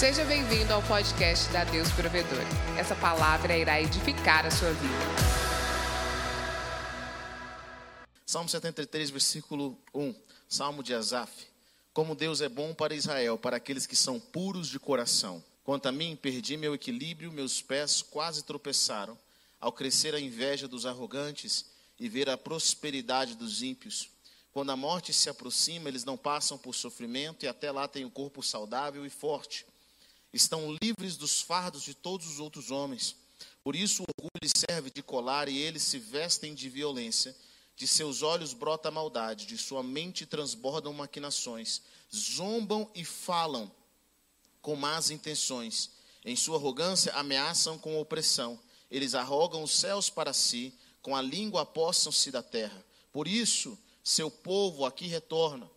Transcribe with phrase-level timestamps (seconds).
[0.00, 2.42] Seja bem-vindo ao podcast da Deus Provedor.
[2.78, 4.94] Essa palavra irá edificar a sua vida.
[8.24, 10.14] Salmo 73, versículo 1.
[10.48, 11.30] Salmo de Asaf.
[11.92, 15.44] Como Deus é bom para Israel, para aqueles que são puros de coração.
[15.62, 19.18] Quanto a mim, perdi meu equilíbrio, meus pés quase tropeçaram,
[19.60, 21.66] ao crescer a inveja dos arrogantes
[21.98, 24.08] e ver a prosperidade dos ímpios.
[24.50, 28.10] Quando a morte se aproxima, eles não passam por sofrimento e até lá têm um
[28.10, 29.66] corpo saudável e forte.
[30.32, 33.16] Estão livres dos fardos de todos os outros homens.
[33.62, 37.34] Por isso o orgulho lhes serve de colar e eles se vestem de violência.
[37.76, 41.82] De seus olhos brota a maldade, de sua mente transbordam maquinações.
[42.14, 43.70] Zombam e falam
[44.60, 45.90] com más intenções.
[46.24, 48.60] Em sua arrogância ameaçam com opressão.
[48.90, 52.84] Eles arrogam os céus para si, com a língua apossam-se da terra.
[53.12, 55.70] Por isso seu povo aqui retorna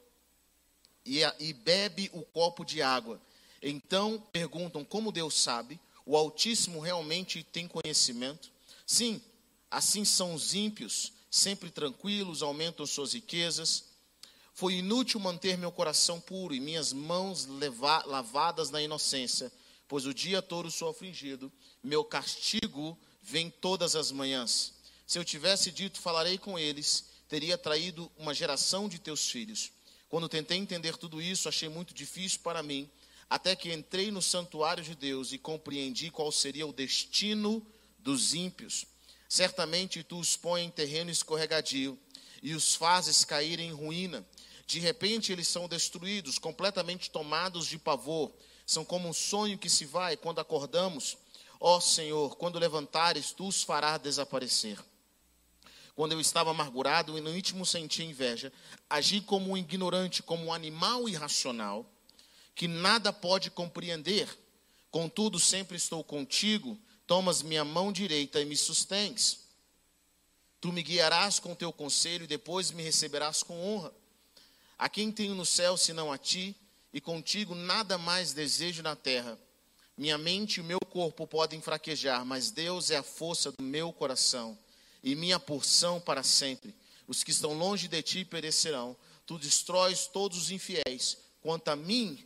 [1.06, 3.22] e, e bebe o copo de água.
[3.66, 8.52] Então perguntam como Deus sabe, o Altíssimo realmente tem conhecimento?
[8.86, 9.22] Sim,
[9.72, 13.86] assim são os ímpios, sempre tranquilos, aumentam suas riquezas.
[14.54, 17.48] Foi inútil manter meu coração puro e minhas mãos
[18.06, 19.50] lavadas na inocência,
[19.88, 24.74] pois o dia todo sou afligido, meu castigo vem todas as manhãs.
[25.08, 29.72] Se eu tivesse dito, falarei com eles, teria traído uma geração de teus filhos.
[30.10, 32.90] Quando tentei entender tudo isso, achei muito difícil para mim,
[33.34, 37.66] até que entrei no santuário de Deus e compreendi qual seria o destino
[37.98, 38.86] dos ímpios.
[39.28, 41.98] Certamente tu os pões em terreno escorregadio
[42.44, 44.24] e os fazes cair em ruína.
[44.68, 48.32] De repente eles são destruídos, completamente tomados de pavor.
[48.68, 51.18] São como um sonho que se vai quando acordamos.
[51.60, 54.78] Ó Senhor, quando levantares, tu os farás desaparecer
[55.96, 58.52] quando eu estava amargurado e no íntimo senti inveja,
[58.90, 61.93] agi como um ignorante, como um animal irracional,
[62.56, 64.28] que nada pode compreender.
[64.92, 69.40] Contudo, sempre estou contigo, tomas minha mão direita e me sustens.
[70.62, 73.94] Tu me guiarás com teu conselho e depois me receberás com honra.
[74.78, 76.56] A quem tenho no céu senão a ti,
[76.94, 79.38] e contigo nada mais desejo na terra.
[79.98, 84.58] Minha mente e meu corpo podem fraquejar, mas Deus é a força do meu coração
[85.04, 86.74] e minha porção para sempre.
[87.08, 88.96] Os que estão longe de ti perecerão.
[89.26, 91.18] Tu destróis todos os infiéis.
[91.42, 92.26] Quanto a mim,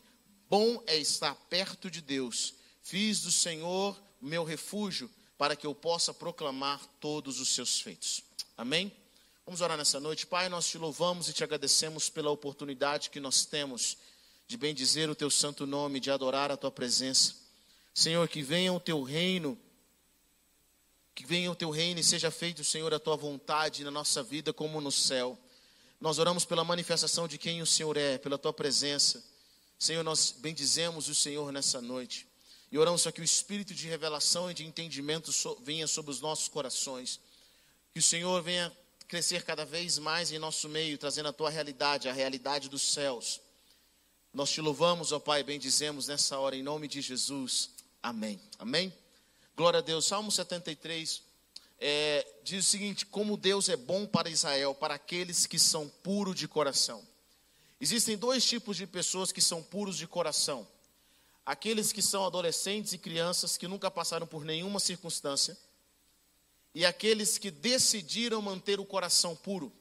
[0.49, 2.53] bom é estar perto de Deus.
[2.81, 8.23] Fiz do Senhor meu refúgio, para que eu possa proclamar todos os seus feitos.
[8.57, 8.91] Amém?
[9.45, 10.25] Vamos orar nessa noite.
[10.25, 13.97] Pai, nós te louvamos e te agradecemos pela oportunidade que nós temos
[14.47, 17.35] de bendizer o teu santo nome, de adorar a tua presença.
[17.93, 19.57] Senhor, que venha o teu reino
[21.17, 24.53] que venha o teu reino e seja feito, Senhor, a tua vontade na nossa vida
[24.53, 25.35] como no céu.
[25.99, 29.25] Nós oramos pela manifestação de quem o Senhor é, pela tua presença.
[29.79, 32.27] Senhor, nós bendizemos o Senhor nessa noite.
[32.71, 36.47] E oramos para que o espírito de revelação e de entendimento venha sobre os nossos
[36.47, 37.19] corações.
[37.93, 38.75] Que o Senhor venha
[39.07, 43.39] crescer cada vez mais em nosso meio, trazendo a tua realidade, a realidade dos céus.
[44.33, 47.69] Nós te louvamos, ó Pai, bendizemos nessa hora, em nome de Jesus.
[48.03, 48.39] Amém.
[48.59, 48.93] Amém.
[49.55, 50.05] Glória a Deus.
[50.05, 51.23] Salmo 73
[51.79, 56.35] é, diz o seguinte: Como Deus é bom para Israel, para aqueles que são puros
[56.35, 57.03] de coração.
[57.79, 60.67] Existem dois tipos de pessoas que são puros de coração:
[61.45, 65.57] aqueles que são adolescentes e crianças que nunca passaram por nenhuma circunstância,
[66.73, 69.71] e aqueles que decidiram manter o coração puro.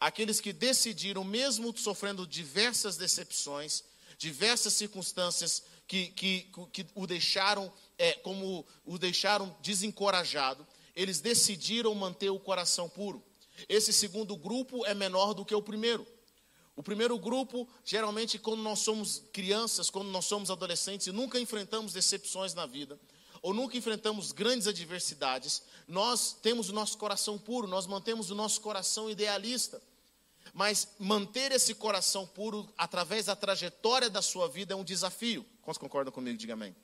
[0.00, 3.82] Aqueles que decidiram, mesmo sofrendo diversas decepções,
[4.16, 10.64] diversas circunstâncias que, que, que o deixaram é, como o deixaram desencorajado,
[10.94, 13.22] eles decidiram manter o coração puro.
[13.68, 16.06] Esse segundo grupo é menor do que o primeiro.
[16.78, 21.92] O primeiro grupo, geralmente, quando nós somos crianças, quando nós somos adolescentes e nunca enfrentamos
[21.92, 22.96] decepções na vida,
[23.42, 28.60] ou nunca enfrentamos grandes adversidades, nós temos o nosso coração puro, nós mantemos o nosso
[28.60, 29.82] coração idealista.
[30.54, 35.44] Mas manter esse coração puro através da trajetória da sua vida é um desafio.
[35.62, 36.38] Quantos concordam comigo?
[36.38, 36.76] Diga amém.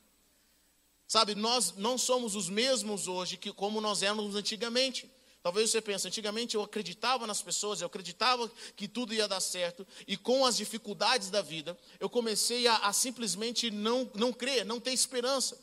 [1.07, 5.09] Sabe, nós não somos os mesmos hoje que como nós éramos antigamente.
[5.45, 9.87] Talvez você pense, antigamente eu acreditava nas pessoas, eu acreditava que tudo ia dar certo,
[10.09, 14.81] e com as dificuldades da vida, eu comecei a, a simplesmente não, não crer, não
[14.81, 15.61] ter esperança.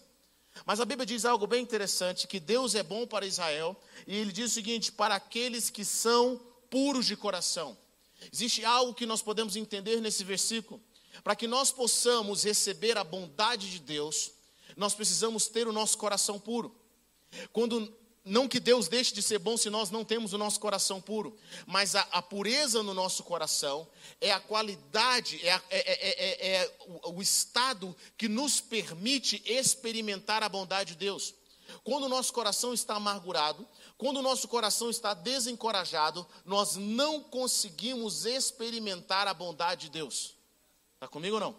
[0.67, 3.75] Mas a Bíblia diz algo bem interessante: que Deus é bom para Israel,
[4.05, 6.39] e ele diz o seguinte: para aqueles que são
[6.69, 7.75] puros de coração.
[8.31, 10.79] Existe algo que nós podemos entender nesse versículo.
[11.23, 14.29] Para que nós possamos receber a bondade de Deus,
[14.77, 16.79] nós precisamos ter o nosso coração puro.
[17.51, 21.01] Quando não que Deus deixe de ser bom se nós não temos o nosso coração
[21.01, 21.35] puro,
[21.65, 23.87] mas a, a pureza no nosso coração
[24.19, 30.43] é a qualidade, é, a, é, é, é o, o estado que nos permite experimentar
[30.43, 31.33] a bondade de Deus.
[31.83, 38.25] Quando o nosso coração está amargurado, quando o nosso coração está desencorajado, nós não conseguimos
[38.25, 40.35] experimentar a bondade de Deus.
[40.95, 41.55] Está comigo ou não?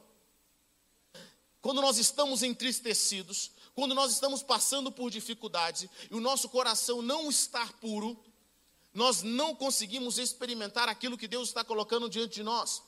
[1.60, 7.30] Quando nós estamos entristecidos, quando nós estamos passando por dificuldades e o nosso coração não
[7.30, 8.22] está puro,
[8.92, 12.82] nós não conseguimos experimentar aquilo que Deus está colocando diante de nós.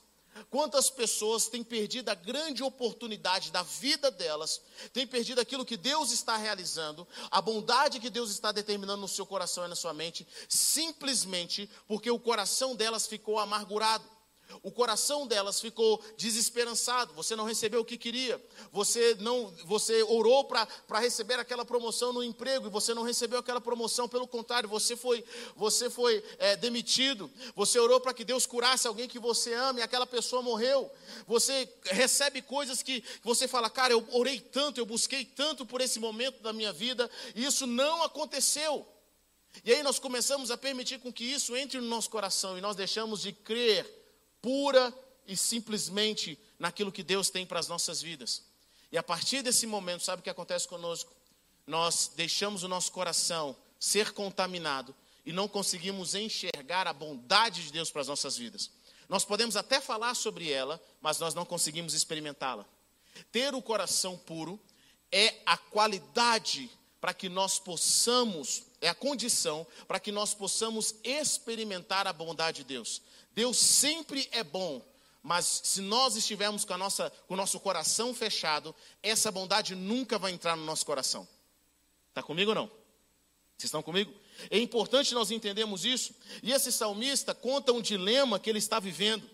[0.51, 4.61] Quantas pessoas têm perdido a grande oportunidade da vida delas,
[4.93, 9.25] têm perdido aquilo que Deus está realizando, a bondade que Deus está determinando no seu
[9.25, 14.05] coração e na sua mente, simplesmente porque o coração delas ficou amargurado.
[14.63, 17.13] O coração delas ficou desesperançado.
[17.15, 18.43] Você não recebeu o que queria.
[18.73, 23.61] Você não, você orou para receber aquela promoção no emprego e você não recebeu aquela
[23.61, 24.09] promoção.
[24.09, 25.25] Pelo contrário, você foi,
[25.57, 27.31] você foi é, demitido.
[27.55, 30.91] Você orou para que Deus curasse alguém que você ama e aquela pessoa morreu.
[31.27, 35.99] Você recebe coisas que você fala, cara, eu orei tanto, eu busquei tanto por esse
[35.99, 38.87] momento da minha vida e isso não aconteceu.
[39.65, 42.75] E aí nós começamos a permitir com que isso entre no nosso coração e nós
[42.75, 44.04] deixamos de crer
[44.45, 44.93] pura
[45.27, 48.43] e simplesmente naquilo que Deus tem para as nossas vidas.
[48.93, 51.11] E a partir desse momento, sabe o que acontece conosco?
[51.67, 54.95] Nós deixamos o nosso coração ser contaminado
[55.25, 58.71] e não conseguimos enxergar a bondade de Deus para as nossas vidas.
[59.09, 62.67] Nós podemos até falar sobre ela, mas nós não conseguimos experimentá-la.
[63.33, 64.61] Ter o coração puro
[65.11, 66.71] é a qualidade
[67.01, 72.65] para que nós possamos, é a condição para que nós possamos experimentar a bondade de
[72.65, 73.01] Deus.
[73.35, 74.85] Deus sempre é bom,
[75.23, 80.33] mas se nós estivermos com, nossa, com o nosso coração fechado, essa bondade nunca vai
[80.33, 81.27] entrar no nosso coração.
[82.11, 82.67] Está comigo ou não?
[83.57, 84.13] Vocês estão comigo?
[84.51, 86.15] É importante nós entendermos isso.
[86.43, 89.29] E esse salmista conta um dilema que ele está vivendo.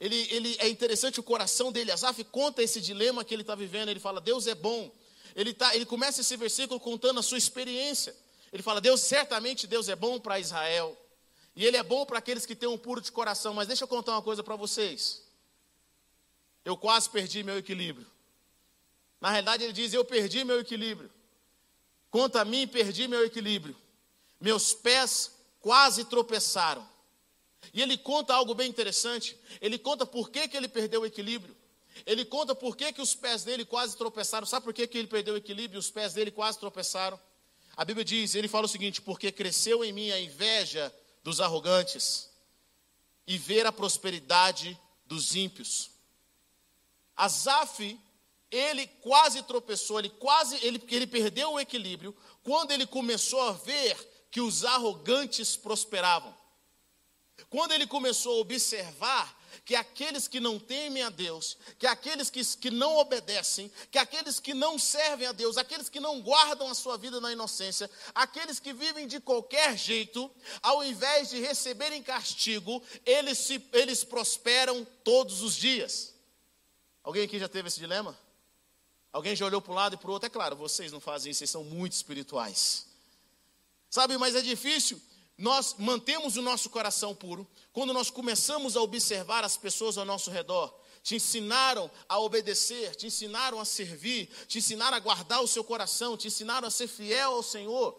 [0.00, 1.90] Ele, ele é interessante o coração dele.
[1.90, 3.88] Asaf conta esse dilema que ele está vivendo.
[3.88, 4.92] Ele fala: Deus é bom.
[5.34, 8.14] Ele, tá, ele começa esse versículo contando a sua experiência.
[8.52, 10.96] Ele fala: Deus certamente Deus é bom para Israel.
[11.58, 13.52] E ele é bom para aqueles que têm um puro de coração.
[13.52, 15.24] Mas deixa eu contar uma coisa para vocês.
[16.64, 18.06] Eu quase perdi meu equilíbrio.
[19.20, 21.10] Na realidade, ele diz: Eu perdi meu equilíbrio.
[22.12, 23.76] Quanto a mim, perdi meu equilíbrio.
[24.40, 26.88] Meus pés quase tropeçaram.
[27.74, 29.36] E ele conta algo bem interessante.
[29.60, 31.56] Ele conta por que, que ele perdeu o equilíbrio.
[32.06, 34.46] Ele conta por que, que os pés dele quase tropeçaram.
[34.46, 37.18] Sabe por que, que ele perdeu o equilíbrio e os pés dele quase tropeçaram?
[37.76, 40.94] A Bíblia diz, ele fala o seguinte: porque cresceu em mim a inveja
[41.28, 42.30] dos arrogantes
[43.26, 45.90] e ver a prosperidade dos ímpios.
[47.14, 48.00] Asaf,
[48.50, 53.94] ele quase tropeçou, ele quase ele, ele perdeu o equilíbrio quando ele começou a ver
[54.30, 56.34] que os arrogantes prosperavam.
[57.50, 62.44] Quando ele começou a observar que aqueles que não temem a Deus, que aqueles que,
[62.56, 66.74] que não obedecem, que aqueles que não servem a Deus, aqueles que não guardam a
[66.74, 70.30] sua vida na inocência, aqueles que vivem de qualquer jeito,
[70.62, 76.14] ao invés de receberem castigo, eles, se, eles prosperam todos os dias.
[77.02, 78.18] Alguém aqui já teve esse dilema?
[79.12, 80.26] Alguém já olhou para um lado e para o outro?
[80.26, 82.86] É claro, vocês não fazem isso, vocês são muito espirituais.
[83.90, 85.00] Sabe, mas é difícil
[85.38, 90.32] nós mantemos o nosso coração puro quando nós começamos a observar as pessoas ao nosso
[90.32, 90.76] redor.
[91.00, 96.16] Te ensinaram a obedecer, te ensinaram a servir, te ensinaram a guardar o seu coração,
[96.16, 97.96] te ensinaram a ser fiel ao Senhor.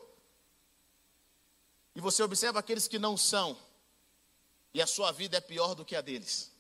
[1.95, 3.57] E você observa aqueles que não são,
[4.73, 6.51] e a sua vida é pior do que a deles.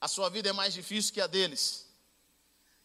[0.00, 1.86] A sua vida é mais difícil que a deles.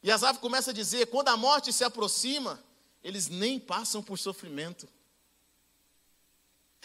[0.02, 2.64] E Asaf começa a dizer: quando a morte se aproxima,
[3.04, 4.88] eles nem passam por sofrimento.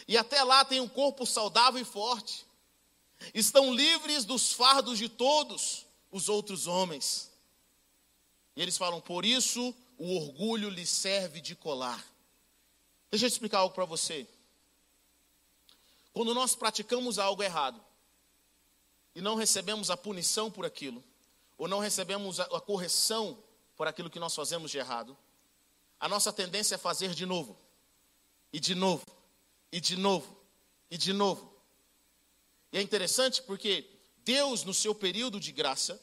[0.07, 2.45] E até lá tem um corpo saudável e forte.
[3.33, 7.31] Estão livres dos fardos de todos os outros homens.
[8.55, 12.03] E eles falam: por isso o orgulho lhes serve de colar.
[13.09, 14.27] Deixa eu explicar algo para você.
[16.11, 17.83] Quando nós praticamos algo errado
[19.15, 21.03] e não recebemos a punição por aquilo,
[21.57, 23.37] ou não recebemos a correção
[23.75, 25.17] por aquilo que nós fazemos de errado,
[26.03, 27.57] a nossa tendência é fazer de novo,
[28.51, 29.05] e de novo,
[29.71, 30.37] e de novo,
[30.91, 31.49] e de novo.
[32.73, 35.97] E é interessante porque Deus, no seu período de graça,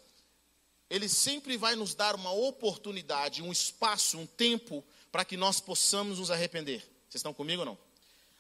[0.89, 6.19] Ele sempre vai nos dar uma oportunidade, um espaço, um tempo para que nós possamos
[6.19, 6.81] nos arrepender.
[7.07, 7.79] Vocês estão comigo ou não?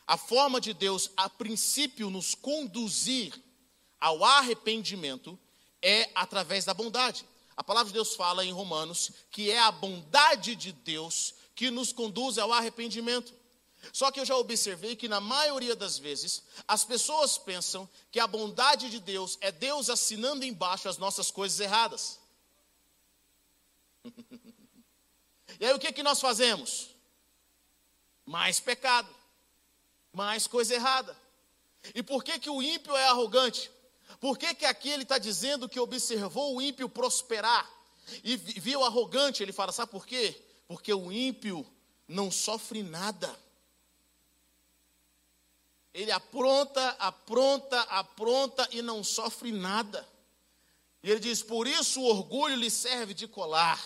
[0.06, 3.34] A forma de Deus, a princípio, nos conduzir
[4.00, 5.38] ao arrependimento
[5.82, 7.22] é através da bondade.
[7.54, 11.92] A palavra de Deus fala em Romanos que é a bondade de Deus que nos
[11.92, 13.34] conduz ao arrependimento.
[13.92, 18.26] Só que eu já observei que na maioria das vezes as pessoas pensam que a
[18.26, 22.18] bondade de Deus é Deus assinando embaixo as nossas coisas erradas.
[25.60, 26.88] e aí o que, que nós fazemos?
[28.24, 29.14] Mais pecado,
[30.14, 31.14] mais coisa errada.
[31.94, 33.70] E por que, que o ímpio é arrogante?
[34.18, 37.70] Por que, que aqui ele está dizendo que observou o ímpio prosperar
[38.24, 39.42] e viu arrogante?
[39.42, 40.46] Ele fala, sabe por quê?
[40.70, 41.66] Porque o ímpio
[42.06, 43.36] não sofre nada.
[45.92, 50.08] Ele apronta, apronta, apronta e não sofre nada.
[51.02, 53.84] E ele diz: Por isso o orgulho lhe serve de colar.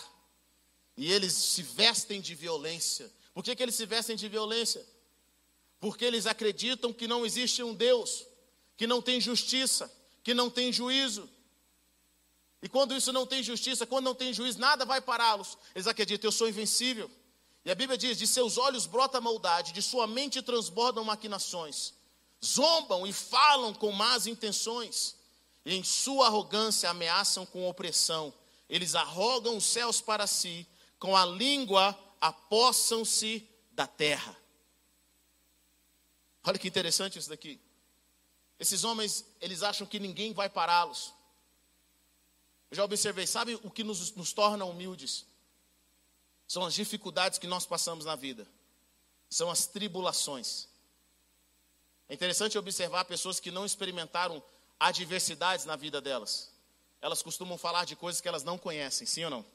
[0.95, 3.11] E eles se vestem de violência.
[3.33, 4.85] Por que, que eles se vestem de violência?
[5.79, 8.27] Porque eles acreditam que não existe um Deus,
[8.77, 9.91] que não tem justiça,
[10.23, 11.27] que não tem juízo.
[12.65, 15.55] E quando isso não tem justiça, quando não tem juízo, nada vai pará-los.
[15.75, 17.11] Eles acreditam, eu sou invencível.
[17.63, 21.93] E a Bíblia diz: de seus olhos brota maldade, de sua mente transbordam maquinações.
[22.43, 25.15] Zombam e falam com más intenções,
[25.63, 28.33] e em sua arrogância ameaçam com opressão.
[28.67, 30.65] Eles arrogam os céus para si,
[30.97, 34.35] com a língua apossam-se da terra.
[36.43, 37.61] Olha que interessante isso daqui.
[38.59, 41.13] Esses homens, eles acham que ninguém vai pará-los.
[42.71, 45.25] Eu já observei, sabe o que nos, nos torna humildes?
[46.47, 48.47] São as dificuldades que nós passamos na vida,
[49.29, 50.67] são as tribulações.
[52.07, 54.43] É interessante observar pessoas que não experimentaram
[54.79, 56.51] adversidades na vida delas.
[57.01, 59.45] Elas costumam falar de coisas que elas não conhecem, sim ou não?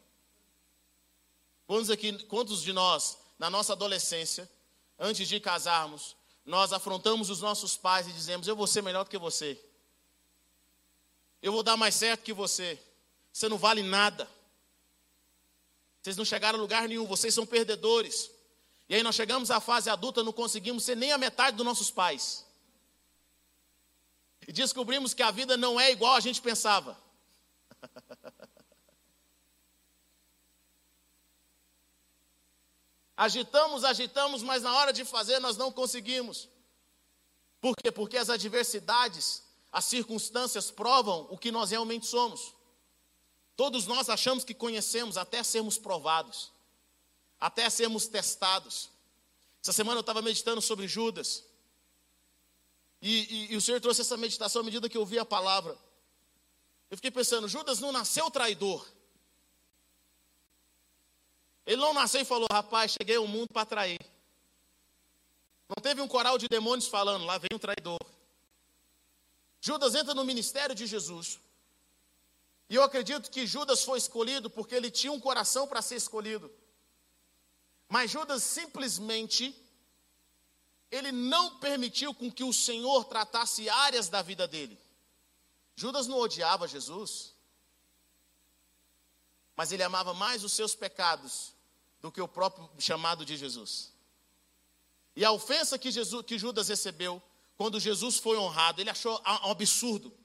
[1.67, 4.51] Quantos, aqui, quantos de nós, na nossa adolescência,
[4.99, 9.11] antes de casarmos, nós afrontamos os nossos pais e dizemos: Eu vou ser melhor do
[9.11, 9.61] que você.
[11.41, 12.79] Eu vou dar mais certo que você.
[13.33, 14.29] Você não vale nada.
[16.03, 18.31] Vocês não chegaram a lugar nenhum, vocês são perdedores.
[18.89, 21.91] E aí nós chegamos à fase adulta, não conseguimos ser nem a metade dos nossos
[21.91, 22.45] pais.
[24.49, 26.99] E descobrimos que a vida não é igual a gente pensava.
[33.17, 36.49] Agitamos, agitamos, mas na hora de fazer nós não conseguimos.
[37.61, 37.93] Por quê?
[37.93, 42.55] Porque as adversidades, as circunstâncias provam o que nós realmente somos.
[43.61, 46.51] Todos nós achamos que conhecemos até sermos provados,
[47.39, 48.89] até sermos testados.
[49.63, 51.45] Essa semana eu estava meditando sobre Judas.
[53.03, 55.77] E, e, e, o Senhor trouxe essa meditação à medida que eu ouvi a palavra.
[56.91, 58.83] Eu fiquei pensando, Judas não nasceu traidor.
[61.67, 64.01] Ele não nasceu e falou, rapaz, cheguei ao mundo para trair.
[65.69, 68.01] Não teve um coral de demônios falando, lá vem um traidor.
[69.61, 71.39] Judas entra no ministério de Jesus.
[72.71, 76.49] E eu acredito que Judas foi escolhido porque ele tinha um coração para ser escolhido.
[77.89, 79.53] Mas Judas simplesmente
[80.89, 84.79] ele não permitiu com que o Senhor tratasse áreas da vida dele.
[85.75, 87.35] Judas não odiava Jesus,
[89.57, 91.53] mas ele amava mais os seus pecados
[92.01, 93.93] do que o próprio chamado de Jesus.
[95.17, 97.21] E a ofensa que, Jesus, que Judas recebeu
[97.57, 100.20] quando Jesus foi honrado, ele achou um absurdo.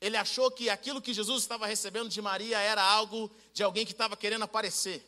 [0.00, 3.92] Ele achou que aquilo que Jesus estava recebendo de Maria era algo de alguém que
[3.92, 5.04] estava querendo aparecer.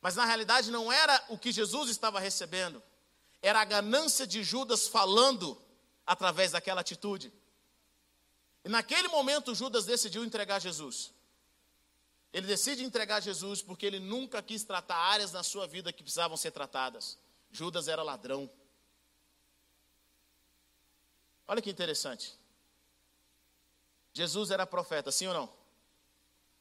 [0.00, 2.82] Mas na realidade não era o que Jesus estava recebendo,
[3.40, 5.60] era a ganância de Judas falando
[6.06, 7.32] através daquela atitude.
[8.64, 11.12] E naquele momento Judas decidiu entregar Jesus.
[12.32, 16.36] Ele decide entregar Jesus porque ele nunca quis tratar áreas na sua vida que precisavam
[16.36, 17.18] ser tratadas.
[17.50, 18.50] Judas era ladrão.
[21.46, 22.38] Olha que interessante.
[24.12, 25.52] Jesus era profeta, sim ou não?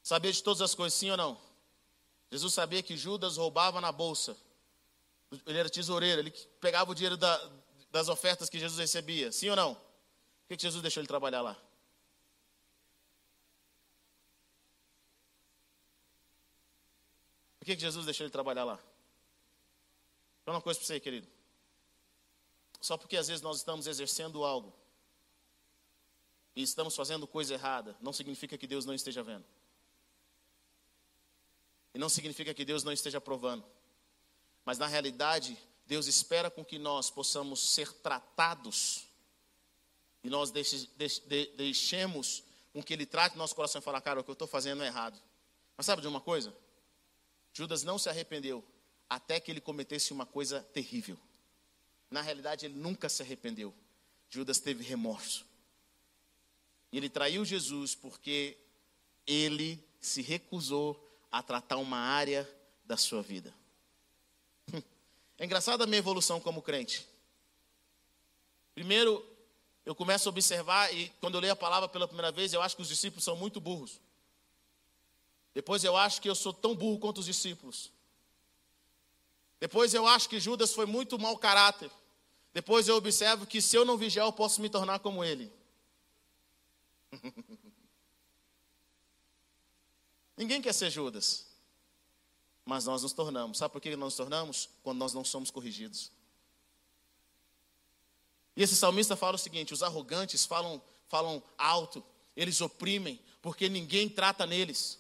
[0.02, 1.40] Sabia de todas as coisas, sim ou não?
[2.32, 4.38] Jesus sabia que Judas roubava na bolsa.
[5.46, 7.52] Ele era tesoureiro, ele pegava o dinheiro da,
[7.92, 9.76] das ofertas que Jesus recebia, sim ou não?
[9.76, 11.58] Por que, Jesus deixou ele trabalhar lá?
[17.60, 18.80] Por que, Jesus deixou ele trabalhar lá?
[20.46, 21.28] Vou uma coisa para você, querido.
[22.82, 24.81] Só porque às vezes nós estamos exercendo algo
[26.62, 29.44] e estamos fazendo coisa errada, não significa que Deus não esteja vendo.
[31.94, 33.66] E não significa que Deus não esteja provando.
[34.64, 39.08] Mas na realidade, Deus espera com que nós possamos ser tratados
[40.24, 41.22] e nós deixe, deixe,
[41.58, 44.84] deixemos com que Ele trate nosso coração e falar, cara, o que eu estou fazendo
[44.84, 45.20] é errado.
[45.76, 46.56] Mas sabe de uma coisa?
[47.52, 48.64] Judas não se arrependeu
[49.10, 51.18] até que ele cometesse uma coisa terrível.
[52.10, 53.74] Na realidade, ele nunca se arrependeu.
[54.30, 55.51] Judas teve remorso.
[56.92, 58.58] E ele traiu Jesus porque
[59.26, 61.00] ele se recusou
[61.32, 62.50] a tratar uma área
[62.84, 63.54] da sua vida.
[65.38, 67.08] É engraçada a minha evolução como crente.
[68.76, 69.26] Primeiro,
[69.86, 72.76] eu começo a observar, e quando eu leio a palavra pela primeira vez, eu acho
[72.76, 74.00] que os discípulos são muito burros.
[75.54, 77.92] Depois eu acho que eu sou tão burro quanto os discípulos.
[79.60, 81.90] Depois eu acho que Judas foi muito mau caráter.
[82.54, 85.52] Depois eu observo que se eu não vigiar, eu posso me tornar como ele.
[90.38, 91.46] Ninguém quer ser Judas.
[92.66, 93.58] Mas nós nos tornamos.
[93.58, 94.70] Sabe por que nós nos tornamos?
[94.84, 96.12] Quando nós não somos corrigidos.
[98.56, 102.04] E esse salmista fala o seguinte: os arrogantes falam, falam alto,
[102.36, 105.00] eles oprimem, porque ninguém trata neles.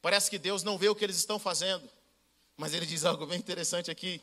[0.00, 1.88] Parece que Deus não vê o que eles estão fazendo.
[2.56, 4.20] Mas ele diz algo bem interessante aqui.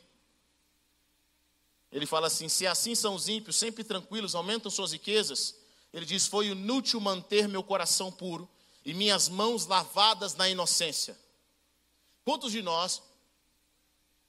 [1.90, 5.59] Ele fala assim: se assim são os ímpios, sempre tranquilos, aumentam suas riquezas.
[5.92, 8.48] Ele diz: foi inútil manter meu coração puro
[8.84, 11.18] e minhas mãos lavadas na inocência.
[12.24, 13.02] Quantos de nós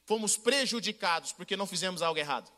[0.06, 2.52] fomos prejudicados porque não fizemos algo errado?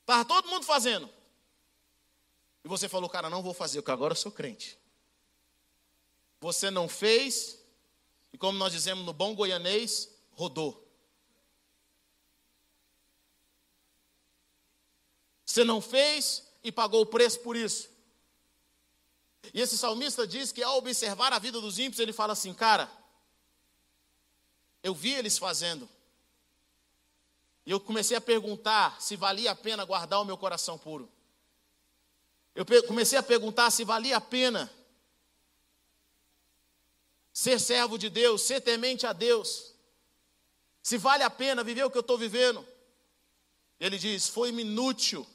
[0.00, 1.08] Estava todo mundo fazendo.
[2.64, 4.78] E você falou, cara, não vou fazer, porque agora eu sou crente.
[6.40, 7.58] Você não fez,
[8.32, 10.88] e como nós dizemos no bom goianês, rodou.
[15.44, 17.90] Você não fez e pagou o preço por isso.
[19.52, 22.90] E esse salmista diz que ao observar a vida dos ímpios, ele fala assim, cara,
[24.82, 25.88] eu vi eles fazendo.
[27.64, 31.10] E eu comecei a perguntar se valia a pena guardar o meu coração puro.
[32.54, 34.70] Eu comecei a perguntar se valia a pena
[37.32, 39.72] ser servo de Deus, ser temente a Deus.
[40.82, 42.66] Se vale a pena viver o que eu estou vivendo.
[43.80, 45.26] Ele diz: Foi-me inútil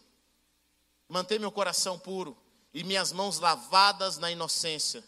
[1.07, 2.37] manter meu coração puro
[2.73, 5.03] e minhas mãos lavadas na inocência.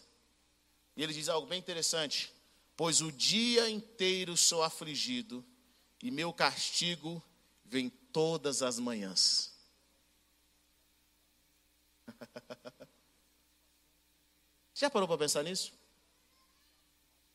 [0.96, 2.32] E ele diz algo bem interessante:
[2.76, 5.44] Pois o dia inteiro sou afligido
[6.02, 7.22] e meu castigo
[7.64, 9.52] vem todas as manhãs.
[14.74, 15.72] Já parou para pensar nisso?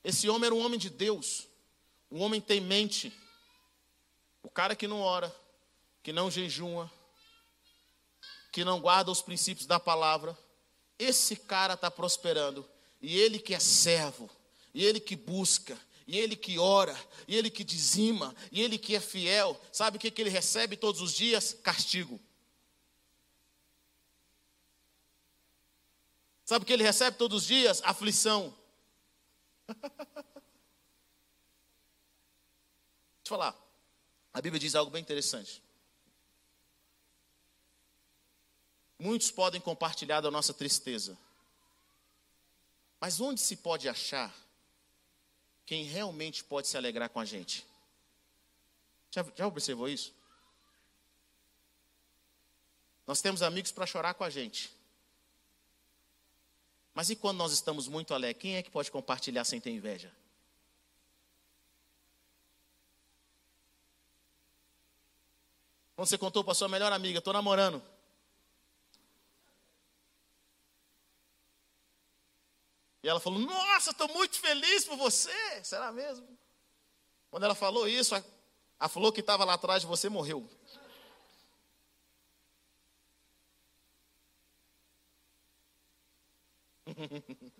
[0.04, 1.48] Esse homem era um homem de Deus,
[2.12, 3.12] um homem temente,
[4.44, 5.36] o cara que não ora,
[6.04, 6.92] que não jejuma,
[8.56, 10.38] que não guarda os princípios da palavra.
[10.98, 12.66] Esse cara está prosperando,
[13.02, 14.30] e ele que é servo,
[14.74, 18.96] e ele que busca, e ele que ora, e ele que dizima, e ele que
[18.96, 21.52] é fiel, sabe o que, que ele recebe todos os dias?
[21.52, 22.18] Castigo.
[26.46, 27.82] Sabe o que ele recebe todos os dias?
[27.84, 28.56] Aflição.
[29.68, 29.84] Deixa
[33.26, 33.54] eu falar.
[34.34, 35.62] A Bíblia diz algo bem interessante.
[38.98, 41.18] Muitos podem compartilhar da nossa tristeza.
[43.00, 44.34] Mas onde se pode achar
[45.66, 47.66] quem realmente pode se alegrar com a gente.
[49.12, 50.14] Já, já observou isso?
[53.08, 54.72] Nós temos amigos para chorar com a gente.
[56.94, 60.12] Mas e quando nós estamos muito alegres, quem é que pode compartilhar sem ter inveja?
[65.96, 67.82] Quando você contou para sua melhor amiga, estou namorando.
[73.06, 75.30] E ela falou: Nossa, estou muito feliz por você.
[75.64, 76.28] Será mesmo?
[77.30, 78.24] Quando ela falou isso, a,
[78.80, 80.50] a flor que estava lá atrás de você morreu.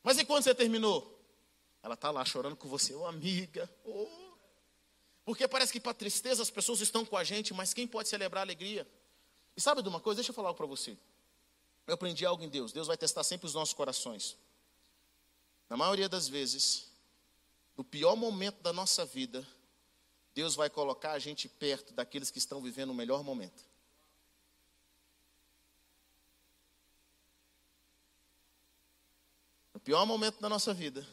[0.00, 1.12] Mas e quando você terminou?
[1.82, 3.68] Ela está lá chorando com você, ô oh, amiga.
[3.84, 4.06] Oh.
[5.24, 8.42] Porque parece que para tristeza as pessoas estão com a gente, mas quem pode celebrar
[8.42, 8.86] a alegria?
[9.56, 10.18] E sabe de uma coisa?
[10.18, 10.96] Deixa eu falar para você.
[11.86, 12.72] Eu aprendi algo em Deus.
[12.72, 14.36] Deus vai testar sempre os nossos corações.
[15.68, 16.90] Na maioria das vezes,
[17.76, 19.46] no pior momento da nossa vida,
[20.34, 23.64] Deus vai colocar a gente perto daqueles que estão vivendo o melhor momento.
[29.72, 31.06] No pior momento da nossa vida,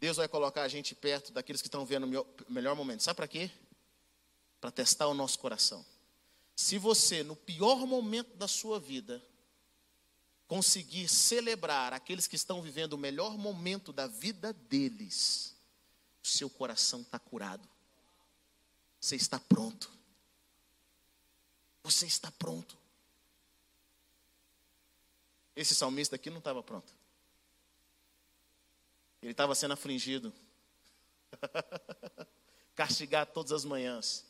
[0.00, 2.04] Deus vai colocar a gente perto daqueles que estão vivendo
[2.48, 3.02] o melhor momento.
[3.02, 3.50] Sabe para quê?
[4.60, 5.84] Para testar o nosso coração.
[6.56, 9.22] Se você, no pior momento da sua vida,
[10.50, 15.54] conseguir celebrar aqueles que estão vivendo o melhor momento da vida deles,
[16.20, 17.68] o seu coração está curado.
[19.00, 19.88] Você está pronto.
[21.84, 22.76] Você está pronto.
[25.54, 26.92] Esse salmista aqui não estava pronto.
[29.22, 30.32] Ele estava sendo afligido,
[32.74, 34.24] castigado todas as manhãs.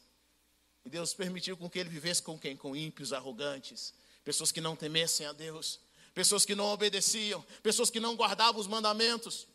[0.85, 2.59] E Deus permitiu com que ele vivesse com quem?
[2.59, 5.81] Com ímpios, arrogantes, pessoas que não temessem a Deus
[6.21, 9.49] pessoas que não obedeciam, pessoas que não guardavam os mandamentos.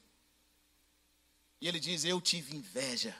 [1.62, 3.16] E ele diz: Eu tive inveja.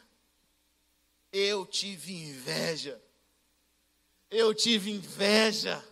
[1.32, 3.00] Eu tive inveja.
[4.32, 5.86] Eu tive inveja.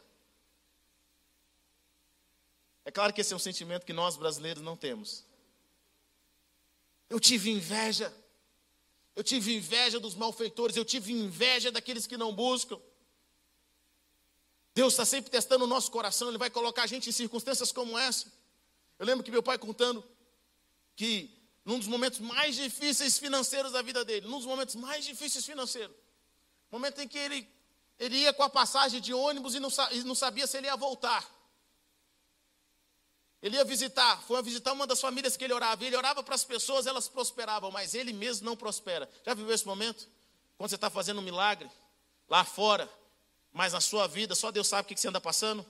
[2.85, 5.23] É claro que esse é um sentimento que nós brasileiros não temos.
[7.07, 8.11] Eu tive inveja.
[9.15, 10.75] Eu tive inveja dos malfeitores.
[10.75, 12.81] Eu tive inveja daqueles que não buscam.
[14.73, 16.29] Deus está sempre testando o nosso coração.
[16.29, 18.31] Ele vai colocar a gente em circunstâncias como essa.
[18.97, 20.03] Eu lembro que meu pai contando
[20.95, 21.29] que
[21.63, 25.95] num dos momentos mais difíceis financeiros da vida dele, num dos momentos mais difíceis financeiros,
[26.71, 27.47] momento em que ele,
[27.99, 30.75] ele ia com a passagem de ônibus e não, e não sabia se ele ia
[30.75, 31.29] voltar.
[33.41, 35.83] Ele ia visitar, foi visitar uma das famílias que ele orava.
[35.83, 39.09] Ele orava para as pessoas, elas prosperavam, mas ele mesmo não prospera.
[39.25, 40.07] Já viveu esse momento?
[40.57, 41.69] Quando você está fazendo um milagre
[42.29, 42.89] lá fora,
[43.53, 45.65] mas na sua vida só Deus sabe o que você anda passando?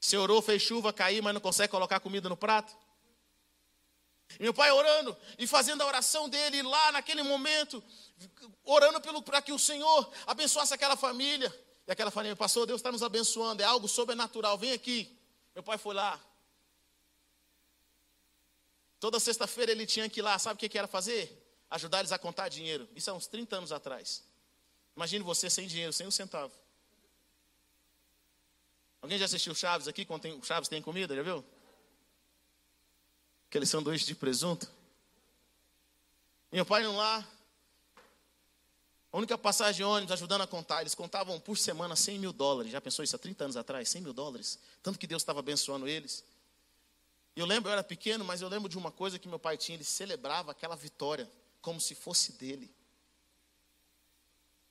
[0.00, 2.74] Você orou, fez chuva, caiu, mas não consegue colocar comida no prato?
[4.38, 7.82] E meu pai orando e fazendo a oração dele lá naquele momento,
[8.64, 11.52] orando para que o Senhor abençoasse aquela família.
[11.86, 15.18] E aquela família, pastor, Deus está nos abençoando, é algo sobrenatural, vem aqui.
[15.54, 16.18] Meu pai foi lá.
[19.00, 21.36] Toda sexta-feira ele tinha que ir lá, sabe o que, que era fazer?
[21.68, 22.88] Ajudar eles a contar dinheiro.
[22.94, 24.22] Isso há uns 30 anos atrás.
[24.96, 26.52] Imagine você sem dinheiro, sem um centavo.
[29.00, 30.04] Alguém já assistiu Chaves aqui?
[30.04, 31.44] Quando tem, Chaves tem comida, já viu?
[33.48, 34.70] Aquele sanduíche de presunto.
[36.52, 37.26] Meu pai não lá.
[39.12, 40.82] A única passagem de ônibus ajudando a contar.
[40.82, 42.70] Eles contavam por semana 100 mil dólares.
[42.70, 43.88] Já pensou isso há 30 anos atrás?
[43.88, 44.58] 100 mil dólares.
[44.82, 46.24] Tanto que Deus estava abençoando eles.
[47.34, 49.76] Eu lembro, eu era pequeno, mas eu lembro de uma coisa que meu pai tinha.
[49.76, 51.28] Ele celebrava aquela vitória
[51.60, 52.70] como se fosse dele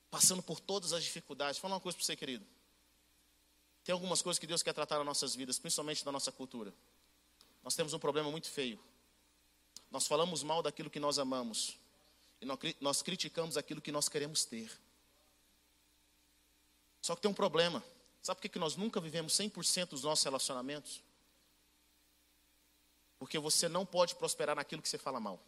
[0.10, 1.58] passando por todas as dificuldades.
[1.58, 2.46] Vou falar uma coisa para você, querido.
[3.84, 6.74] Tem algumas coisas que Deus quer tratar nas nossas vidas, principalmente na nossa cultura.
[7.64, 8.80] Nós temos um problema muito feio.
[9.92, 11.78] Nós falamos mal daquilo que nós amamos.
[12.42, 12.46] E
[12.80, 14.72] nós criticamos aquilo que nós queremos ter.
[17.02, 17.84] Só que tem um problema.
[18.22, 21.02] Sabe por que nós nunca vivemos 100% dos nossos relacionamentos?
[23.18, 25.40] Porque você não pode prosperar naquilo que você fala mal.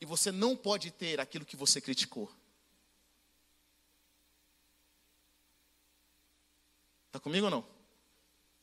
[0.00, 2.30] E você não pode ter aquilo que você criticou.
[7.06, 7.66] Está comigo ou não?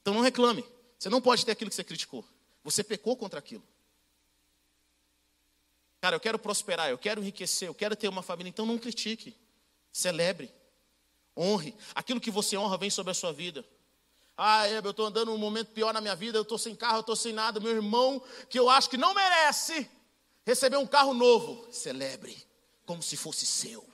[0.01, 0.63] Então não reclame.
[0.99, 2.23] Você não pode ter aquilo que você criticou.
[2.63, 3.63] Você pecou contra aquilo.
[5.99, 8.49] Cara, eu quero prosperar, eu quero enriquecer, eu quero ter uma família.
[8.49, 9.35] Então não critique.
[9.91, 10.53] Celebre.
[11.35, 11.75] Honre.
[11.95, 13.65] Aquilo que você honra vem sobre a sua vida.
[14.37, 17.01] Ah, eu estou andando num momento pior na minha vida, eu estou sem carro, eu
[17.01, 17.59] estou sem nada.
[17.59, 19.89] Meu irmão, que eu acho que não merece,
[20.45, 22.37] Recebeu um carro novo, celebre
[22.85, 23.87] como se fosse seu.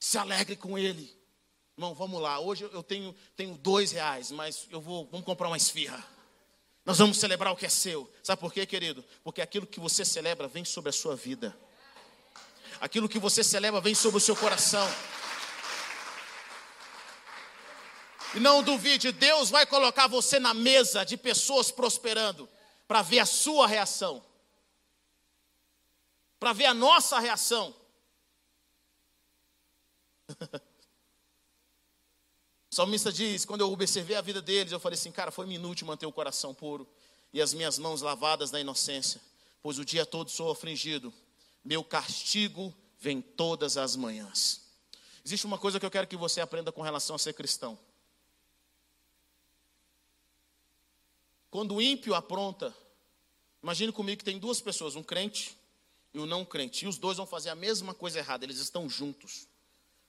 [0.00, 1.14] Se alegre com ele.
[1.76, 2.40] Irmão, vamos lá.
[2.40, 6.02] Hoje eu tenho, tenho dois reais, mas eu vou, vamos comprar uma esfirra.
[6.86, 8.10] Nós vamos celebrar o que é seu.
[8.22, 9.04] Sabe por quê, querido?
[9.22, 11.54] Porque aquilo que você celebra vem sobre a sua vida.
[12.80, 14.88] Aquilo que você celebra vem sobre o seu coração.
[18.34, 22.48] E não duvide, Deus vai colocar você na mesa de pessoas prosperando
[22.86, 24.22] para ver a sua reação
[26.38, 27.74] para ver a nossa reação.
[32.70, 35.86] o salmista diz: quando eu observei a vida deles, eu falei assim, cara, foi inútil
[35.86, 36.86] manter o coração puro
[37.32, 39.20] e as minhas mãos lavadas da inocência,
[39.62, 41.12] pois o dia todo sou afligido,
[41.64, 44.62] meu castigo vem todas as manhãs.
[45.24, 47.78] Existe uma coisa que eu quero que você aprenda com relação a ser cristão.
[51.50, 52.74] Quando o ímpio apronta,
[53.62, 55.56] imagine comigo que tem duas pessoas, um crente
[56.16, 56.86] e o não crente.
[56.86, 59.46] E os dois vão fazer a mesma coisa errada, eles estão juntos.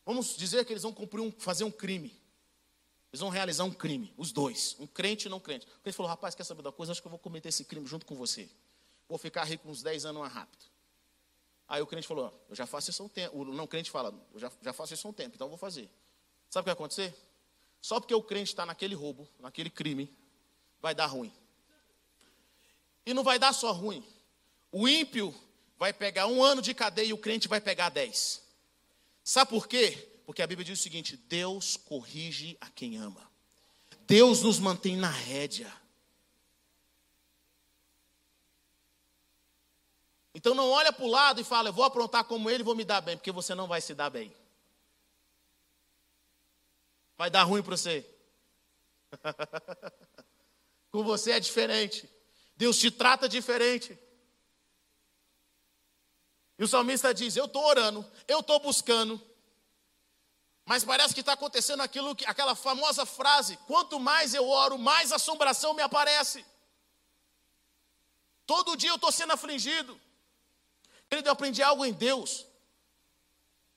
[0.05, 2.17] Vamos dizer que eles vão cumprir um, fazer um crime.
[3.11, 5.67] Eles vão realizar um crime, os dois, um crente e não crente.
[5.67, 6.93] O crente falou: rapaz, quer saber da coisa?
[6.93, 8.49] Acho que eu vou cometer esse crime junto com você.
[9.09, 10.65] Vou ficar rico uns 10 anos mais rápido.
[11.67, 13.37] Aí o crente falou: eu já faço isso há um tempo.
[13.37, 15.89] O não crente fala: eu já, já faço isso há um tempo, então vou fazer.
[16.49, 17.13] Sabe o que vai acontecer?
[17.81, 20.09] Só porque o crente está naquele roubo, naquele crime,
[20.79, 21.33] vai dar ruim.
[23.05, 24.05] E não vai dar só ruim.
[24.71, 25.35] O ímpio
[25.77, 28.41] vai pegar um ano de cadeia e o crente vai pegar dez.
[29.23, 30.21] Sabe por quê?
[30.25, 33.29] Porque a Bíblia diz o seguinte: Deus corrige a quem ama.
[34.07, 35.71] Deus nos mantém na rédea.
[40.33, 42.85] Então não olha para o lado e fala, eu vou aprontar como ele vou me
[42.85, 44.31] dar bem, porque você não vai se dar bem.
[47.17, 48.05] Vai dar ruim para você.
[50.91, 52.07] Com você é diferente.
[52.55, 53.97] Deus te trata diferente.
[56.57, 59.21] E o salmista diz: Eu estou orando, eu estou buscando,
[60.65, 65.11] mas parece que está acontecendo aquilo que, aquela famosa frase: quanto mais eu oro, mais
[65.11, 66.45] assombração me aparece.
[68.45, 69.99] Todo dia eu estou sendo afligido.
[71.09, 72.45] Querido, eu aprendi algo em Deus.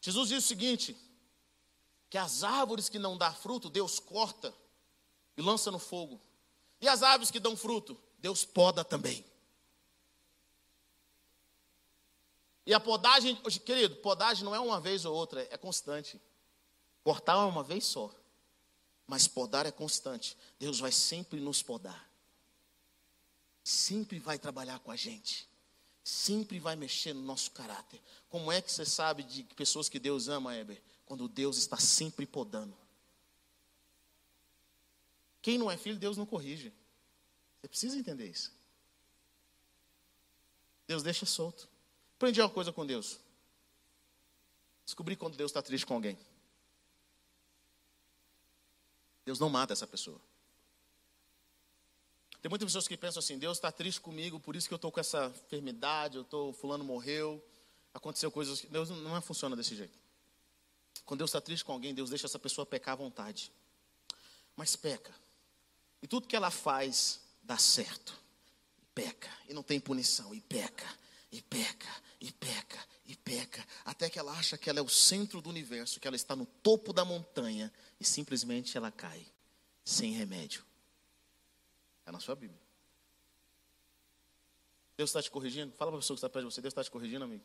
[0.01, 0.97] Jesus diz o seguinte:
[2.09, 4.53] que as árvores que não dão fruto, Deus corta
[5.37, 6.21] e lança no fogo.
[6.81, 9.25] E as árvores que dão fruto, Deus poda também.
[12.71, 16.21] E a podagem, querido, podagem não é uma vez ou outra, é constante.
[17.03, 18.15] Cortar é uma vez só.
[19.09, 20.37] Mas podar é constante.
[20.57, 22.09] Deus vai sempre nos podar.
[23.65, 25.49] Sempre vai trabalhar com a gente.
[26.05, 28.01] Sempre vai mexer no nosso caráter.
[28.29, 30.81] Como é que você sabe de pessoas que Deus ama, Heber?
[31.07, 32.77] Quando Deus está sempre podando.
[35.43, 36.73] Quem não é filho, Deus não corrige.
[37.61, 38.53] Você precisa entender isso.
[40.87, 41.69] Deus deixa solto.
[42.21, 43.19] Aprendi uma coisa com Deus.
[44.85, 46.19] Descobri quando Deus está triste com alguém.
[49.25, 50.21] Deus não mata essa pessoa.
[52.43, 54.93] Tem muitas pessoas que pensam assim: Deus está triste comigo, por isso que eu estou
[54.93, 57.43] com essa enfermidade, eu estou, fulano morreu,
[57.95, 58.67] aconteceu coisas.
[58.67, 59.99] Deus não é, funciona desse jeito.
[61.07, 63.51] Quando Deus está triste com alguém, Deus deixa essa pessoa pecar à vontade.
[64.55, 65.15] Mas peca.
[66.03, 68.15] E tudo que ela faz dá certo.
[68.95, 69.31] Peca.
[69.49, 70.35] E não tem punição.
[70.35, 70.87] E peca.
[71.33, 72.10] E peca.
[72.21, 72.79] E peca.
[73.07, 73.67] E peca.
[73.85, 76.45] Até que ela acha que ela é o centro do universo, que ela está no
[76.45, 77.73] topo da montanha.
[77.99, 79.27] E simplesmente ela cai.
[79.85, 80.65] Sem remédio.
[82.05, 82.61] É na sua Bíblia.
[84.97, 85.73] Deus está te corrigindo?
[85.77, 86.61] Fala para a pessoa que está perto de você.
[86.61, 87.45] Deus está te corrigindo, amigo?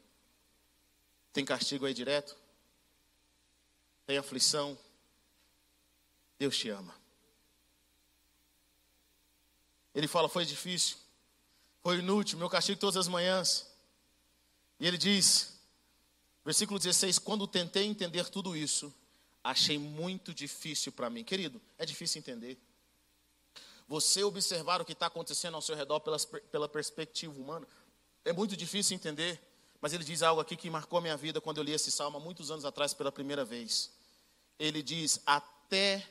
[1.31, 2.35] Tem castigo aí direto?
[4.05, 4.77] Tem aflição?
[6.38, 6.93] Deus te ama.
[9.93, 10.97] Ele fala: Foi difícil,
[11.81, 13.73] foi inútil, meu castigo todas as manhãs.
[14.79, 15.59] E ele diz,
[16.43, 18.93] versículo 16: Quando tentei entender tudo isso,
[19.43, 21.23] achei muito difícil para mim.
[21.23, 22.57] Querido, é difícil entender.
[23.88, 27.67] Você observar o que está acontecendo ao seu redor pela, pela perspectiva humana,
[28.23, 29.39] é muito difícil entender.
[29.79, 32.19] Mas ele diz algo aqui que marcou a minha vida quando eu li esse salmo
[32.19, 33.91] muitos anos atrás pela primeira vez.
[34.57, 36.07] Ele diz: Até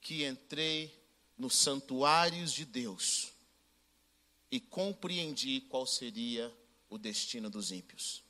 [0.00, 0.92] que entrei
[1.38, 3.32] nos santuários de Deus
[4.50, 6.52] e compreendi qual seria
[6.92, 8.22] o destino dos ímpios.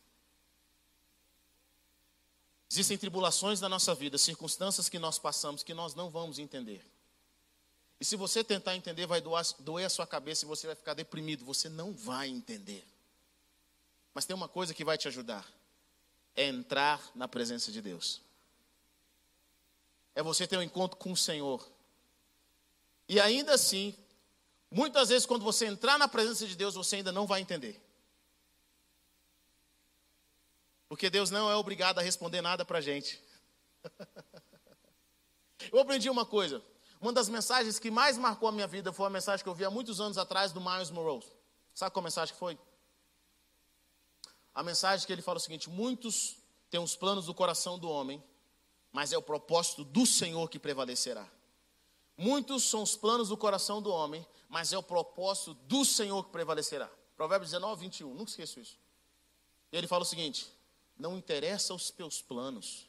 [2.70, 6.86] Existem tribulações na nossa vida, circunstâncias que nós passamos que nós não vamos entender.
[7.98, 10.94] E se você tentar entender, vai doar, doer a sua cabeça e você vai ficar
[10.94, 11.44] deprimido.
[11.44, 12.86] Você não vai entender.
[14.14, 15.44] Mas tem uma coisa que vai te ajudar:
[16.36, 18.20] é entrar na presença de Deus.
[20.14, 21.68] É você ter um encontro com o Senhor.
[23.08, 23.92] E ainda assim,
[24.70, 27.81] muitas vezes, quando você entrar na presença de Deus, você ainda não vai entender.
[30.92, 33.18] Porque Deus não é obrigado a responder nada para a gente.
[35.72, 36.62] Eu aprendi uma coisa.
[37.00, 39.64] Uma das mensagens que mais marcou a minha vida foi uma mensagem que eu vi
[39.64, 41.24] há muitos anos atrás do Miles Monroe.
[41.72, 42.58] Sabe qual mensagem que foi?
[44.54, 46.36] A mensagem que ele fala o seguinte: muitos
[46.68, 48.22] têm os planos do coração do homem,
[48.92, 51.26] mas é o propósito do Senhor que prevalecerá.
[52.18, 56.30] Muitos são os planos do coração do homem, mas é o propósito do Senhor que
[56.30, 56.90] prevalecerá.
[57.16, 58.78] Provérbios 19, 21, nunca esqueço isso.
[59.72, 60.52] E ele fala o seguinte:
[61.02, 62.88] não interessa os teus planos,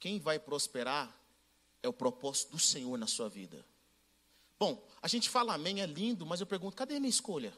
[0.00, 1.14] quem vai prosperar
[1.82, 3.64] é o propósito do Senhor na sua vida.
[4.58, 7.54] Bom, a gente fala amém, é lindo, mas eu pergunto, cadê a minha escolha?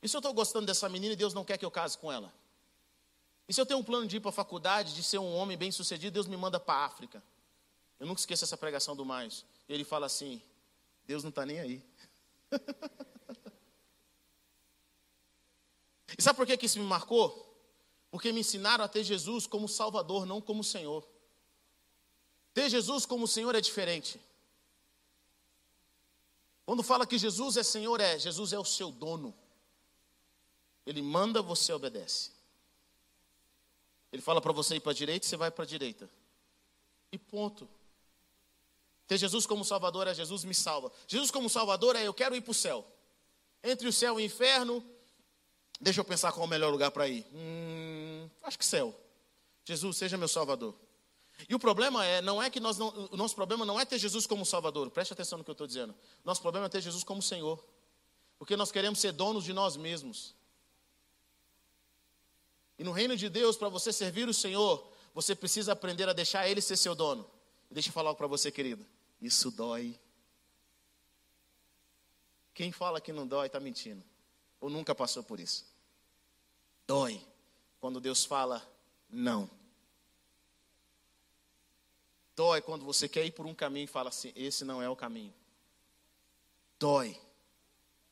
[0.00, 2.12] E se eu estou gostando dessa menina e Deus não quer que eu case com
[2.12, 2.32] ela?
[3.48, 5.56] E se eu tenho um plano de ir para a faculdade, de ser um homem
[5.56, 7.20] bem sucedido, Deus me manda para a África?
[7.98, 9.44] Eu nunca esqueço essa pregação do Mais.
[9.68, 10.40] Ele fala assim:
[11.04, 11.82] Deus não está nem aí.
[16.16, 17.44] e sabe por que, isso me marcou?
[18.10, 21.06] Porque me ensinaram a ter Jesus como Salvador, não como Senhor.
[22.54, 24.20] Ter Jesus como Senhor é diferente.
[26.64, 29.34] Quando fala que Jesus é Senhor, é Jesus é o seu dono.
[30.86, 32.30] Ele manda, você obedece.
[34.12, 36.08] Ele fala para você ir para a direita, você vai para a direita.
[37.10, 37.68] E ponto.
[39.06, 40.90] Ter Jesus como Salvador é Jesus me salva.
[41.06, 42.84] Jesus como Salvador é eu quero ir para o céu.
[43.62, 44.84] Entre o céu e o inferno,
[45.80, 47.26] Deixa eu pensar qual é o melhor lugar para ir.
[47.32, 48.94] Hum, acho que céu.
[49.64, 50.74] Jesus, seja meu Salvador.
[51.48, 53.98] E o problema é, não é que nós não, o nosso problema não é ter
[53.98, 54.90] Jesus como Salvador.
[54.90, 55.94] Preste atenção no que eu estou dizendo.
[56.24, 57.62] Nosso problema é ter Jesus como Senhor.
[58.38, 60.34] Porque nós queremos ser donos de nós mesmos.
[62.78, 66.48] E no reino de Deus, para você servir o Senhor, você precisa aprender a deixar
[66.48, 67.28] Ele ser seu dono.
[67.70, 68.84] Deixa eu falar para você, querido.
[69.20, 69.98] Isso dói.
[72.54, 74.02] Quem fala que não dói está mentindo.
[74.60, 75.64] Ou nunca passou por isso?
[76.86, 77.20] Dói
[77.80, 78.66] quando Deus fala
[79.08, 79.50] não.
[82.34, 84.96] Dói quando você quer ir por um caminho e fala assim: esse não é o
[84.96, 85.34] caminho.
[86.78, 87.18] Dói,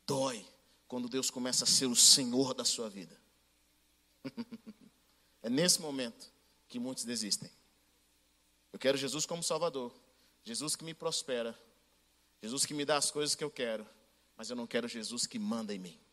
[0.06, 0.46] dói,
[0.88, 3.20] quando Deus começa a ser o Senhor da sua vida.
[5.42, 6.32] é nesse momento
[6.68, 7.50] que muitos desistem.
[8.72, 9.92] Eu quero Jesus como Salvador,
[10.42, 11.58] Jesus que me prospera,
[12.42, 13.86] Jesus que me dá as coisas que eu quero,
[14.36, 16.03] mas eu não quero Jesus que manda em mim.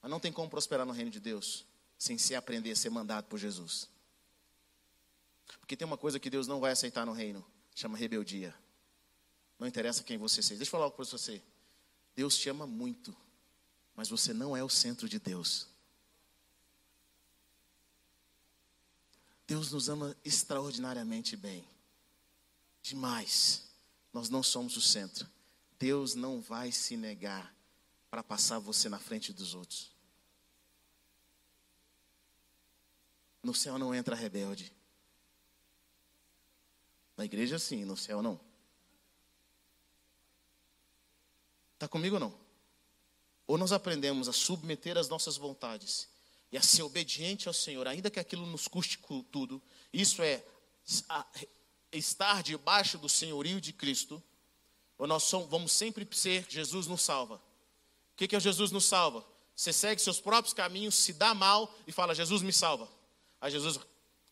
[0.00, 1.64] Mas não tem como prosperar no reino de Deus
[1.98, 3.88] sem se aprender a ser mandado por Jesus.
[5.60, 8.54] Porque tem uma coisa que Deus não vai aceitar no reino, chama rebeldia.
[9.58, 10.58] Não interessa quem você seja.
[10.58, 11.42] Deixa eu falar algo para você.
[12.14, 13.16] Deus te ama muito,
[13.94, 15.66] mas você não é o centro de Deus.
[19.46, 21.66] Deus nos ama extraordinariamente bem.
[22.82, 23.64] Demais.
[24.12, 25.28] Nós não somos o centro.
[25.78, 27.54] Deus não vai se negar
[28.10, 29.90] para passar você na frente dos outros.
[33.42, 34.72] No céu não entra rebelde.
[37.16, 38.40] Na igreja sim, no céu não.
[41.74, 42.38] Está comigo ou não?
[43.46, 46.08] Ou nós aprendemos a submeter as nossas vontades
[46.50, 48.98] e a ser obediente ao Senhor, ainda que aquilo nos custe
[49.30, 49.62] tudo.
[49.92, 50.44] Isso é
[51.92, 54.22] estar debaixo do senhorio de Cristo.
[54.98, 57.40] Ou nós vamos sempre ser Jesus nos salva.
[58.18, 59.24] Que, que Jesus nos salva?
[59.54, 62.88] Você segue seus próprios caminhos, se dá mal e fala, Jesus me salva.
[63.40, 63.78] Aí Jesus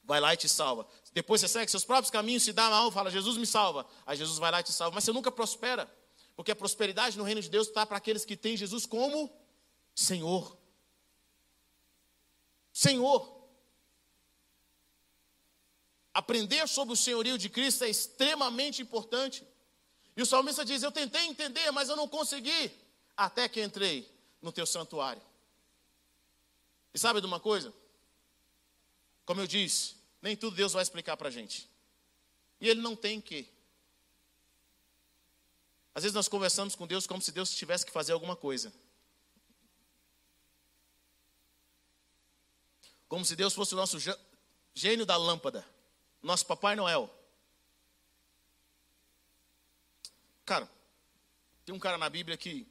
[0.03, 0.85] vai lá e te salva.
[1.13, 3.87] Depois você segue seus próprios caminhos, se dá mal, fala, Jesus me salva.
[4.05, 4.97] Aí Jesus vai lá e te salva.
[4.97, 5.89] Mas você nunca prospera.
[6.35, 9.33] Porque a prosperidade no reino de Deus está para aqueles que têm Jesus como
[9.95, 10.59] Senhor.
[12.73, 13.37] Senhor.
[16.13, 19.47] Aprender sobre o senhorio de Cristo é extremamente importante.
[20.17, 22.73] E o salmista diz: Eu tentei entender, mas eu não consegui,
[23.17, 25.23] até que entrei no teu santuário.
[26.93, 27.73] E sabe de uma coisa?
[29.25, 31.69] Como eu disse, nem tudo Deus vai explicar para a gente.
[32.61, 33.49] E Ele não tem que.
[35.95, 38.73] Às vezes nós conversamos com Deus como se Deus tivesse que fazer alguma coisa.
[43.09, 43.99] Como se Deus fosse o nosso
[44.75, 45.67] gênio da lâmpada,
[46.23, 47.11] nosso Papai Noel.
[50.45, 50.71] Cara,
[51.65, 52.67] tem um cara na Bíblia que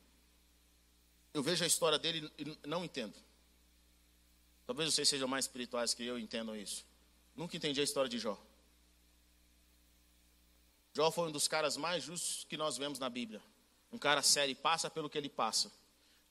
[1.35, 3.13] eu vejo a história dele e não entendo.
[4.65, 6.85] Talvez vocês sejam mais espirituais que eu entendam isso.
[7.35, 8.41] Nunca entendi a história de Jó.
[10.93, 13.43] Jó foi um dos caras mais justos que nós vemos na Bíblia.
[13.91, 15.69] Um cara sério e passa pelo que ele passa.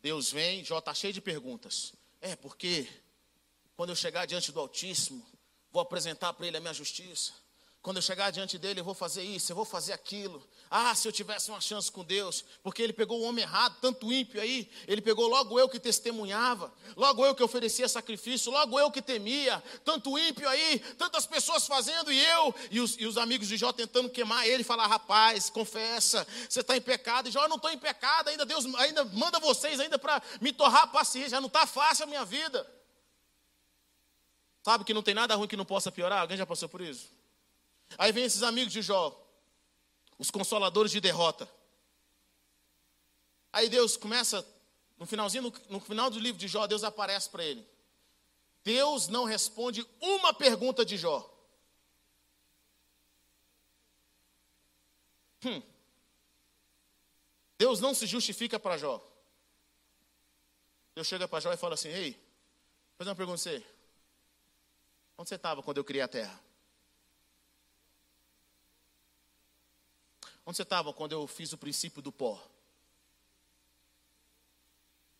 [0.00, 1.92] Deus vem, Jó está cheio de perguntas.
[2.18, 2.88] É, porque
[3.76, 5.22] quando eu chegar diante do Altíssimo,
[5.70, 7.34] vou apresentar para ele a minha justiça.
[7.85, 10.42] Quando eu chegar diante dele, eu vou fazer isso, eu vou fazer aquilo.
[10.70, 14.11] Ah, se eu tivesse uma chance com Deus, porque ele pegou o homem errado, tanto
[14.11, 18.90] ímpio aí, ele pegou logo eu que testemunhava, logo eu que oferecia sacrifício, logo eu
[18.90, 23.49] que temia, tanto ímpio aí, tantas pessoas fazendo e eu, e os, e os amigos
[23.49, 27.29] de Jó tentando queimar ele, falar: rapaz, confessa, você está em pecado.
[27.29, 30.55] E Jó, eu não estou em pecado, ainda Deus ainda manda vocês ainda para me
[30.55, 32.66] torrar paciência, já não está fácil a minha vida.
[34.62, 36.23] Sabe que não tem nada ruim que não possa piorar?
[36.23, 37.23] Alguém já passou por isso?
[37.97, 39.20] Aí vem esses amigos de Jó,
[40.18, 41.49] os consoladores de derrota.
[43.53, 44.47] Aí Deus começa,
[44.99, 47.64] no finalzinho, no, final do livro de Jó, Deus aparece para ele.
[48.64, 51.31] Deus não responde uma pergunta de Jó.
[55.44, 55.62] Hum.
[57.59, 59.01] Deus não se justifica para Jó.
[60.94, 63.66] Deus chega para Jó e fala assim: Ei, vou fazer uma pergunta a você.
[65.16, 66.40] Onde você estava quando eu criei a terra?
[70.46, 72.42] Onde você estava quando eu fiz o princípio do pó?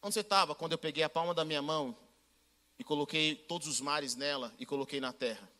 [0.03, 1.97] Onde você estava quando eu peguei a palma da minha mão
[2.79, 5.51] e coloquei todos os mares nela e coloquei na terra?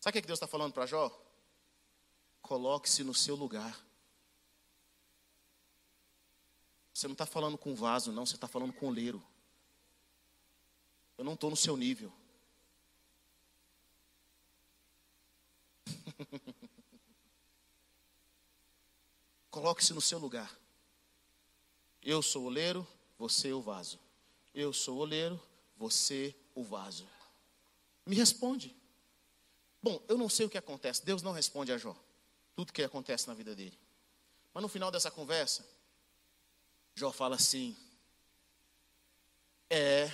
[0.00, 1.10] Sabe o que Deus está falando para Jó?
[2.42, 3.80] Coloque-se no seu lugar.
[6.92, 9.22] Você não está falando com vaso, não, você está falando com oleiro.
[11.16, 12.12] Eu não estou no seu nível.
[19.54, 20.52] Coloque-se no seu lugar.
[22.02, 22.84] Eu sou o oleiro,
[23.16, 24.00] você o vaso.
[24.52, 25.40] Eu sou o oleiro,
[25.76, 27.08] você o vaso.
[28.04, 28.74] Me responde.
[29.80, 31.04] Bom, eu não sei o que acontece.
[31.04, 31.96] Deus não responde a Jó.
[32.56, 33.78] Tudo que acontece na vida dele.
[34.52, 35.64] Mas no final dessa conversa,
[36.92, 37.76] Jó fala assim:
[39.70, 40.10] É.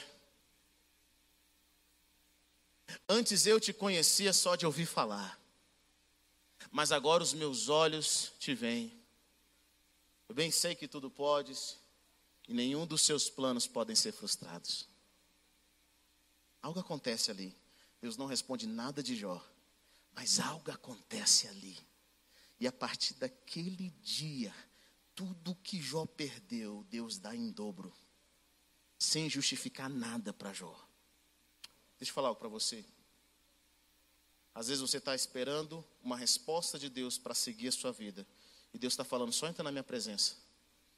[3.08, 5.40] Antes eu te conhecia só de ouvir falar,
[6.70, 8.99] mas agora os meus olhos te veem.
[10.30, 11.76] Eu bem sei que tudo podes
[12.46, 14.88] e nenhum dos seus planos podem ser frustrados.
[16.62, 17.52] Algo acontece ali.
[18.00, 19.44] Deus não responde nada de Jó,
[20.12, 21.76] mas algo acontece ali.
[22.60, 24.54] E a partir daquele dia,
[25.16, 27.92] tudo que Jó perdeu, Deus dá em dobro,
[28.96, 30.78] sem justificar nada para Jó.
[31.98, 32.84] Deixa eu falar algo para você.
[34.54, 38.24] Às vezes você está esperando uma resposta de Deus para seguir a sua vida.
[38.72, 40.36] E Deus está falando, só entra na minha presença.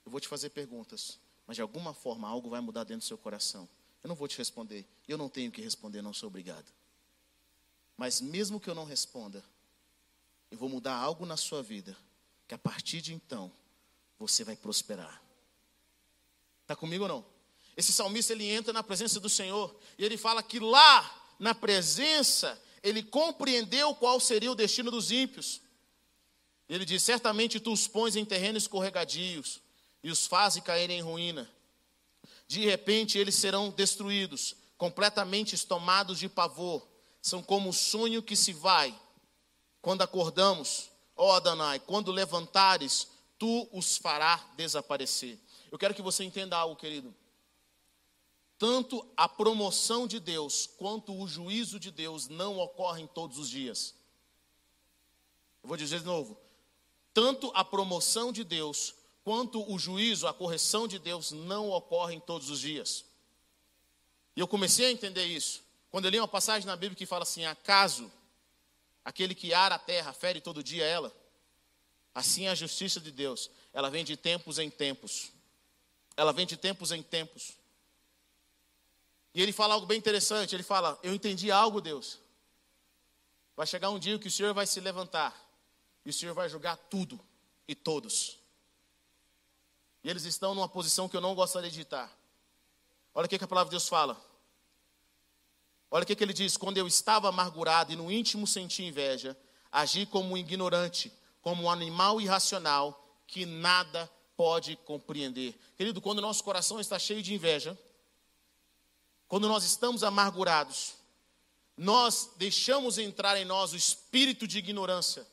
[0.04, 3.18] Eu vou te fazer perguntas, mas de alguma forma algo vai mudar dentro do seu
[3.18, 3.68] coração.
[4.02, 4.86] Eu não vou te responder.
[5.06, 6.72] Eu não tenho que responder, não sou obrigado.
[7.96, 9.44] Mas mesmo que eu não responda,
[10.50, 11.96] eu vou mudar algo na sua vida,
[12.46, 13.50] que a partir de então
[14.18, 15.22] você vai prosperar.
[16.62, 17.24] Está comigo ou não?
[17.76, 22.60] Esse salmista ele entra na presença do Senhor e ele fala que lá na presença
[22.82, 25.60] ele compreendeu qual seria o destino dos ímpios.
[26.68, 29.60] Ele diz: Certamente tu os pões em terrenos escorregadios
[30.02, 31.50] e os fazes caírem em ruína.
[32.46, 36.86] De repente eles serão destruídos, completamente tomados de pavor.
[37.20, 38.94] São como o sonho que se vai.
[39.80, 43.08] Quando acordamos, ó Adonai, quando levantares,
[43.38, 45.38] tu os farás desaparecer.
[45.70, 47.14] Eu quero que você entenda algo, querido.
[48.58, 53.94] Tanto a promoção de Deus quanto o juízo de Deus não ocorrem todos os dias.
[55.62, 56.41] Eu vou dizer de novo.
[57.14, 58.94] Tanto a promoção de Deus
[59.24, 63.04] quanto o juízo, a correção de Deus não ocorrem todos os dias.
[64.34, 65.62] E eu comecei a entender isso.
[65.90, 68.10] Quando eu li uma passagem na Bíblia que fala assim: acaso
[69.04, 71.14] aquele que ara a terra fere todo dia ela?
[72.14, 75.30] Assim é a justiça de Deus, ela vem de tempos em tempos.
[76.16, 77.56] Ela vem de tempos em tempos.
[79.34, 80.54] E ele fala algo bem interessante.
[80.54, 82.18] Ele fala: Eu entendi algo, Deus.
[83.56, 85.41] Vai chegar um dia que o Senhor vai se levantar
[86.04, 87.18] e o Senhor vai julgar tudo
[87.66, 88.38] e todos.
[90.04, 92.10] E eles estão numa posição que eu não gostaria de estar.
[93.14, 94.20] Olha o que, que a palavra de Deus fala.
[95.90, 99.36] Olha o que, que ele diz: Quando eu estava amargurado e no íntimo senti inveja,
[99.70, 105.58] agi como um ignorante, como um animal irracional que nada pode compreender.
[105.76, 107.78] Querido, quando o nosso coração está cheio de inveja,
[109.28, 110.94] quando nós estamos amargurados,
[111.76, 115.26] nós deixamos entrar em nós o espírito de ignorância.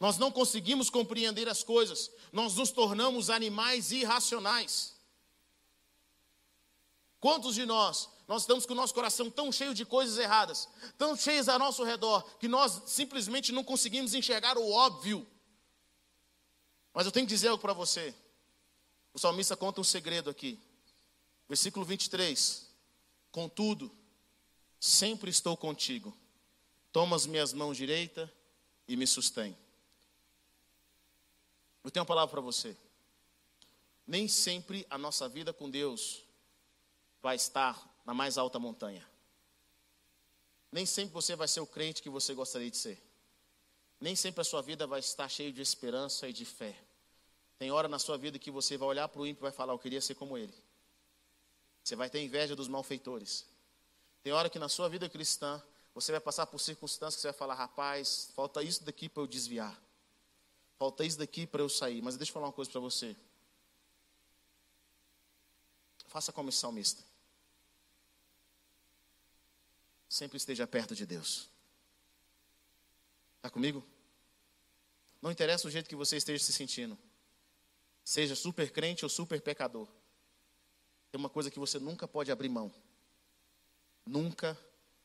[0.00, 4.94] Nós não conseguimos compreender as coisas, nós nos tornamos animais irracionais.
[7.20, 11.16] Quantos de nós, nós estamos com o nosso coração tão cheio de coisas erradas, tão
[11.16, 15.26] cheios ao nosso redor, que nós simplesmente não conseguimos enxergar o óbvio.
[16.94, 18.14] Mas eu tenho que dizer algo para você.
[19.12, 20.60] O salmista conta um segredo aqui.
[21.48, 22.68] Versículo 23.
[23.32, 23.90] Contudo,
[24.78, 26.16] sempre estou contigo.
[26.92, 28.32] Toma as minhas mãos direita
[28.86, 29.56] e me sustém.
[31.84, 32.76] Eu tenho uma palavra para você.
[34.06, 36.24] Nem sempre a nossa vida com Deus
[37.20, 39.06] vai estar na mais alta montanha.
[40.70, 43.02] Nem sempre você vai ser o crente que você gostaria de ser.
[44.00, 46.76] Nem sempre a sua vida vai estar cheia de esperança e de fé.
[47.58, 49.72] Tem hora na sua vida que você vai olhar para o ímpio e vai falar:
[49.72, 50.54] Eu queria ser como ele.
[51.82, 53.46] Você vai ter inveja dos malfeitores.
[54.22, 55.62] Tem hora que na sua vida cristã,
[55.94, 59.26] você vai passar por circunstâncias que você vai falar, rapaz, falta isso daqui para eu
[59.26, 59.76] desviar.
[60.78, 62.00] Falta isso daqui para eu sair.
[62.00, 63.16] Mas deixa eu falar uma coisa para você.
[66.06, 67.02] Faça como esse salmista.
[70.08, 71.50] Sempre esteja perto de Deus.
[73.36, 73.84] Está comigo?
[75.20, 76.96] Não interessa o jeito que você esteja se sentindo.
[78.04, 79.88] Seja super crente ou super pecador.
[81.10, 82.72] Tem uma coisa que você nunca pode abrir mão.
[84.06, 84.58] Nunca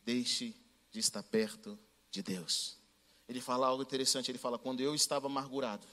[0.04, 0.56] deixe
[0.92, 1.78] de estar perto
[2.12, 2.78] de Deus.
[3.34, 5.88] Ele fala algo interessante, ele fala: "Quando eu estava amargurado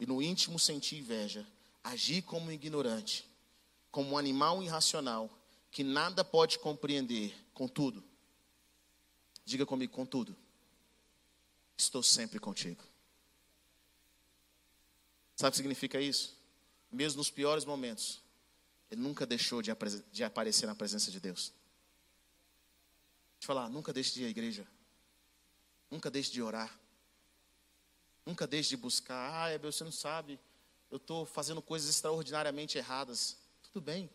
[0.00, 1.46] e no íntimo senti inveja,
[1.82, 3.28] agi como ignorante,
[3.90, 5.30] como um animal irracional
[5.70, 8.02] que nada pode compreender, contudo,
[9.44, 10.34] diga comigo, contudo,
[11.76, 12.82] estou sempre contigo."
[15.36, 16.34] Sabe o que significa isso?
[16.90, 18.22] Mesmo nos piores momentos,
[18.90, 19.70] ele nunca deixou de,
[20.10, 21.52] de aparecer na presença de Deus.
[23.34, 24.66] Deixa eu falar, nunca deixe de ir à igreja.
[25.94, 26.76] Nunca deixe de orar.
[28.26, 29.44] Nunca deixe de buscar.
[29.44, 30.40] Ah, Ebel, você não sabe.
[30.90, 33.36] Eu estou fazendo coisas extraordinariamente erradas.
[33.62, 34.10] Tudo bem.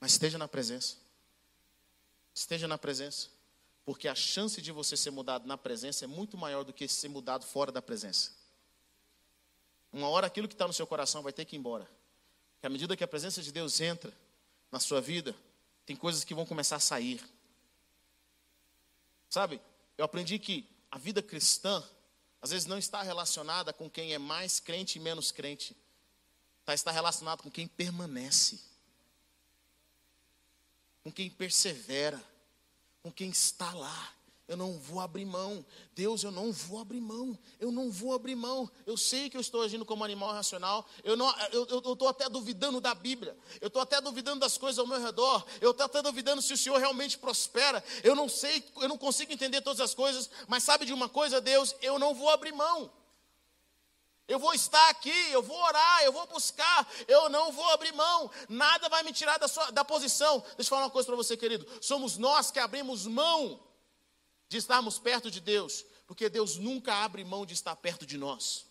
[0.00, 0.96] Mas esteja na presença.
[2.34, 3.28] Esteja na presença.
[3.84, 7.08] Porque a chance de você ser mudado na presença é muito maior do que ser
[7.08, 8.32] mudado fora da presença.
[9.92, 11.86] Uma hora aquilo que está no seu coração vai ter que ir embora.
[12.62, 14.10] Que à medida que a presença de Deus entra
[14.72, 15.36] na sua vida,
[15.84, 17.22] tem coisas que vão começar a sair.
[19.28, 19.60] Sabe,
[19.98, 21.84] eu aprendi que a vida cristã,
[22.40, 25.76] às vezes, não está relacionada com quem é mais crente e menos crente.
[26.64, 28.60] Tá, está relacionado com quem permanece,
[31.02, 32.22] com quem persevera,
[33.02, 34.17] com quem está lá
[34.48, 35.62] Eu não vou abrir mão.
[35.94, 37.38] Deus, eu não vou abrir mão.
[37.60, 38.68] Eu não vou abrir mão.
[38.86, 40.88] Eu sei que eu estou agindo como animal racional.
[41.04, 41.14] Eu
[41.92, 43.36] estou até duvidando da Bíblia.
[43.60, 45.44] Eu estou até duvidando das coisas ao meu redor.
[45.60, 47.84] Eu estou até duvidando se o Senhor realmente prospera.
[48.02, 50.30] Eu não sei, eu não consigo entender todas as coisas.
[50.46, 51.76] Mas sabe de uma coisa, Deus?
[51.82, 52.90] Eu não vou abrir mão.
[54.26, 58.30] Eu vou estar aqui, eu vou orar, eu vou buscar, eu não vou abrir mão,
[58.46, 60.40] nada vai me tirar da, sua, da posição.
[60.40, 61.66] Deixa eu falar uma coisa para você, querido.
[61.80, 63.58] Somos nós que abrimos mão
[64.48, 68.66] de estarmos perto de Deus, porque Deus nunca abre mão de estar perto de nós.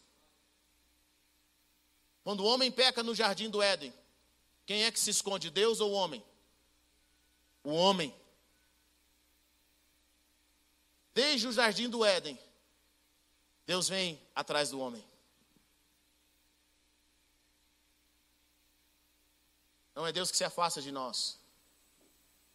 [2.23, 3.93] Quando o homem peca no jardim do Éden,
[4.65, 6.23] quem é que se esconde, Deus ou o homem?
[7.63, 8.13] O homem.
[11.13, 12.38] Desde o jardim do Éden,
[13.65, 15.03] Deus vem atrás do homem.
[19.95, 21.39] Não é Deus que se afasta de nós.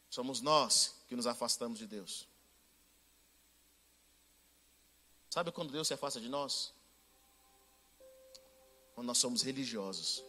[0.09, 2.29] Somos nós que nos afastamos de Deus.
[5.33, 6.75] Sabe quando Deus se afasta de nós?
[8.95, 10.23] Quando nós somos religiosos.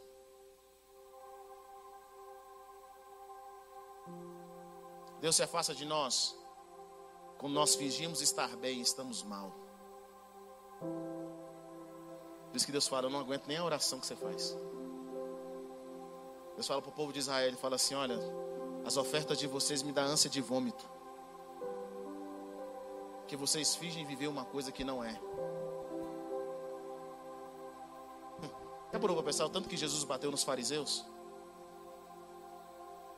[5.20, 6.34] Deus se afasta de nós
[7.38, 9.52] quando nós fingimos estar bem e estamos mal.
[10.80, 14.56] Por isso que Deus fala: Eu não aguento nem a oração que você faz.
[16.56, 18.18] Deus fala para o povo de Israel: Ele fala assim: Olha,
[18.86, 20.93] as ofertas de vocês me dão ânsia de vômito
[23.34, 25.20] que vocês fingem viver uma coisa que não é.
[28.94, 31.04] Já parou para pensar o tanto que Jesus bateu nos fariseus?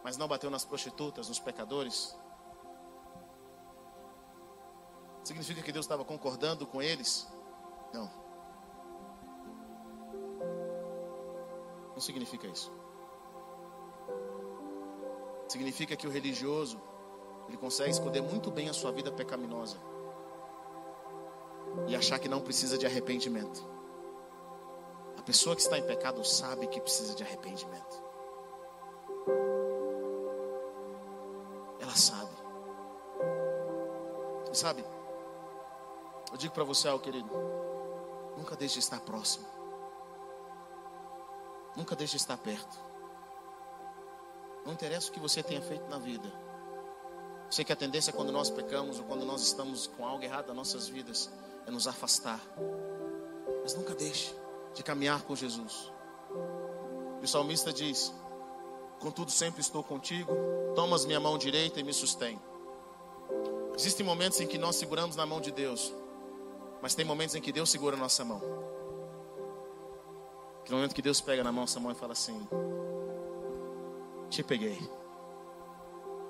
[0.02, 2.18] Mas não bateu nas prostitutas, nos pecadores?
[5.22, 7.28] Significa que Deus estava concordando com eles?
[7.94, 8.10] Não.
[11.94, 12.72] Não significa isso.
[15.50, 16.82] Significa que o religioso
[17.50, 19.94] ele consegue esconder muito bem a sua vida pecaminosa
[21.88, 23.64] e achar que não precisa de arrependimento.
[25.18, 28.04] A pessoa que está em pecado sabe que precisa de arrependimento.
[31.80, 32.36] Ela sabe.
[34.52, 34.86] E sabe?
[36.32, 37.30] Eu digo para você, ó, querido,
[38.38, 39.46] nunca deixe de estar próximo.
[41.76, 42.80] Nunca deixe de estar perto.
[44.66, 46.32] Não interessa o que você tenha feito na vida.
[47.50, 50.48] Sei que a tendência é quando nós pecamos ou quando nós estamos com algo errado
[50.48, 51.30] nas nossas vidas
[51.66, 52.40] é nos afastar.
[53.64, 54.34] Mas nunca deixe
[54.74, 55.92] de caminhar com Jesus.
[57.22, 58.14] o salmista diz:
[59.00, 60.32] Contudo, sempre estou contigo,
[60.76, 62.40] tomas minha mão direita e me sustém.
[63.76, 65.94] Existem momentos em que nós seguramos na mão de Deus,
[66.82, 68.42] mas tem momentos em que Deus segura a nossa mão.
[70.64, 72.48] Que no momento que Deus pega na nossa mão e fala assim:
[74.30, 74.80] Te peguei.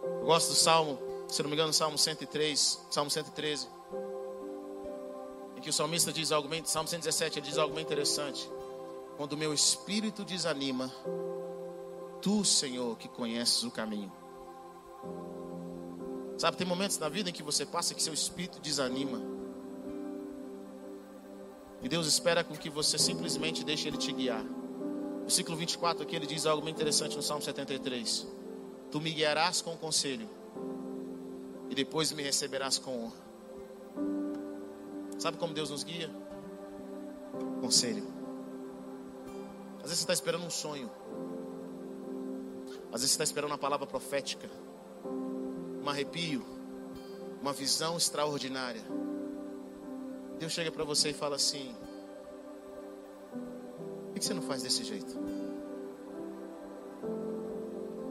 [0.03, 3.67] Eu gosto do Salmo, se não me engano, Salmo 103, Salmo 113
[5.65, 8.47] que o salmista diz algo bem, Salmo 117, ele diz algo bem interessante.
[9.17, 10.93] Quando meu espírito desanima,
[12.21, 14.11] tu, Senhor, que conheces o caminho.
[16.37, 19.19] Sabe, tem momentos na vida em que você passa que seu espírito desanima.
[21.81, 24.45] E Deus espera com que você simplesmente deixe Ele te guiar.
[25.25, 28.27] O ciclo 24 aqui ele diz algo bem interessante no Salmo 73.
[28.91, 30.29] Tu me guiarás com conselho,
[31.71, 34.24] e depois me receberás com honra.
[35.17, 36.09] Sabe como Deus nos guia?
[37.61, 38.03] Conselho.
[39.77, 40.89] Às vezes você está esperando um sonho.
[42.91, 44.49] Às vezes você está esperando uma palavra profética.
[45.83, 46.45] Um arrepio.
[47.41, 48.81] Uma visão extraordinária.
[50.39, 51.75] Deus chega para você e fala assim:
[54.07, 55.17] Por que você não faz desse jeito?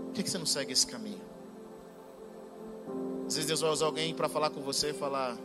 [0.07, 1.21] Por que você não segue esse caminho?
[3.27, 5.37] Às vezes Deus vai usar alguém para falar com você e falar: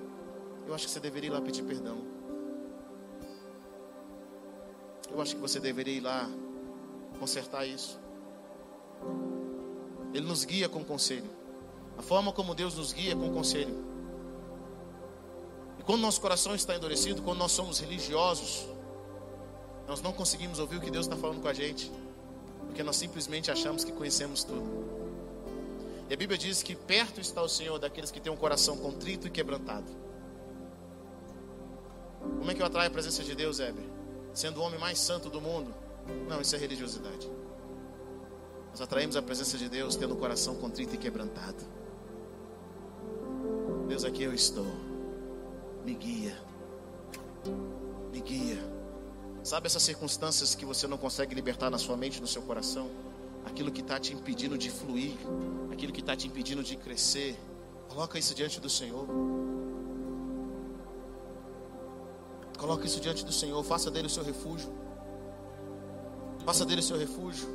[0.69, 1.97] eu acho que você deveria ir lá pedir perdão.
[5.11, 6.29] Eu acho que você deveria ir lá
[7.19, 7.99] consertar isso.
[10.13, 11.29] Ele nos guia com conselho.
[11.97, 13.83] A forma como Deus nos guia é com conselho.
[15.79, 18.67] E quando nosso coração está endurecido, quando nós somos religiosos,
[19.87, 21.91] nós não conseguimos ouvir o que Deus está falando com a gente,
[22.67, 24.69] porque nós simplesmente achamos que conhecemos tudo.
[26.07, 29.25] E a Bíblia diz que perto está o Senhor daqueles que têm um coração contrito
[29.25, 30.08] e quebrantado.
[32.19, 33.83] Como é que eu atraio a presença de Deus, Heber?
[34.33, 35.73] Sendo o homem mais santo do mundo?
[36.27, 37.29] Não, isso é religiosidade.
[38.71, 41.63] Nós atraímos a presença de Deus tendo o coração contrito e quebrantado.
[43.87, 44.67] Deus, aqui eu estou.
[45.83, 46.37] Me guia.
[48.11, 48.59] Me guia.
[49.43, 52.89] Sabe essas circunstâncias que você não consegue libertar na sua mente, no seu coração?
[53.45, 55.13] Aquilo que está te impedindo de fluir,
[55.71, 57.39] aquilo que está te impedindo de crescer.
[57.87, 59.07] Coloca isso diante do Senhor.
[62.59, 64.69] Coloque isso diante do Senhor, faça dele o seu refúgio.
[66.45, 67.47] Faça dele o seu refúgio.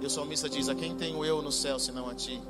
[0.00, 2.40] E o salmista diz: A quem tenho eu no céu senão a ti?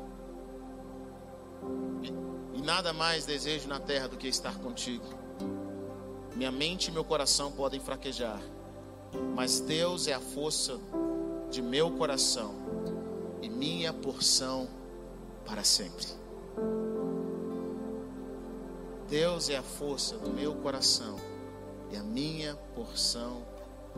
[2.03, 5.07] E, e nada mais desejo na terra do que estar contigo.
[6.37, 8.43] Minha mente e meu coração podem fraquejar,
[9.35, 10.79] mas Deus é a força
[11.51, 12.55] de meu coração
[13.41, 14.69] e minha porção
[15.47, 16.07] para sempre.
[19.09, 21.17] Deus é a força do meu coração
[21.91, 23.43] e a minha porção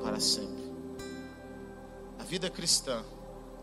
[0.03, 0.75] para sempre.
[2.19, 3.05] A vida cristã,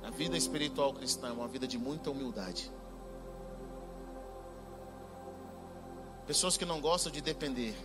[0.03, 2.71] a vida espiritual cristã é uma vida de muita humildade.
[6.25, 7.75] Pessoas que não gostam de depender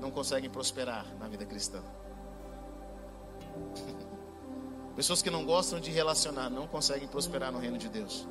[0.00, 1.82] não conseguem prosperar na vida cristã.
[4.96, 8.26] Pessoas que não gostam de relacionar não conseguem prosperar no reino de Deus.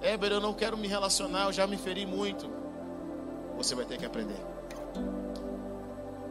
[0.00, 2.59] Éber, eu não quero me relacionar, eu já me feri muito.
[3.60, 4.40] Você vai ter que aprender.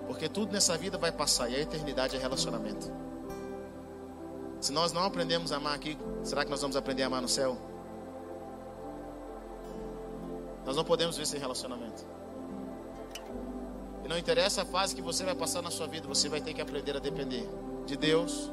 [0.08, 2.92] Porque tudo nessa vida vai passar e a eternidade é relacionamento.
[4.60, 7.28] Se nós não aprendemos a amar aqui, será que nós vamos aprender a amar no
[7.28, 7.56] céu?
[10.66, 12.04] Nós não podemos ver sem relacionamento.
[14.04, 16.56] E não interessa a fase que você vai passar na sua vida, você vai ter
[16.56, 17.48] que aprender a depender
[17.86, 18.52] de Deus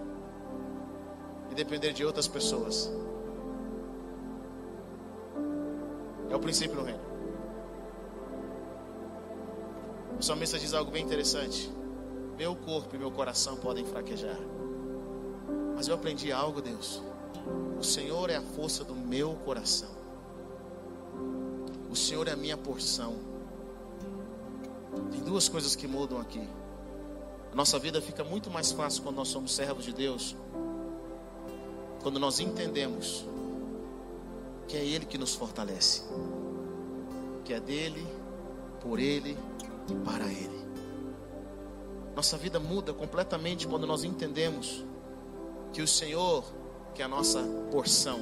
[1.50, 2.92] e depender de outras pessoas.
[6.28, 7.15] É o princípio no reino.
[10.18, 11.70] O salmista diz algo bem interessante.
[12.38, 14.38] Meu corpo e meu coração podem fraquejar.
[15.74, 17.02] Mas eu aprendi algo, Deus.
[17.78, 19.90] O Senhor é a força do meu coração.
[21.90, 23.14] O Senhor é a minha porção.
[25.10, 26.48] Tem duas coisas que mudam aqui.
[27.52, 30.34] A nossa vida fica muito mais fácil quando nós somos servos de Deus.
[32.02, 33.26] Quando nós entendemos
[34.66, 36.04] que é Ele que nos fortalece.
[37.44, 38.06] Que é dele,
[38.80, 39.36] por Ele
[39.88, 40.66] e para Ele.
[42.14, 44.84] Nossa vida muda completamente quando nós entendemos
[45.72, 46.44] que o Senhor,
[46.94, 48.20] que é a nossa porção,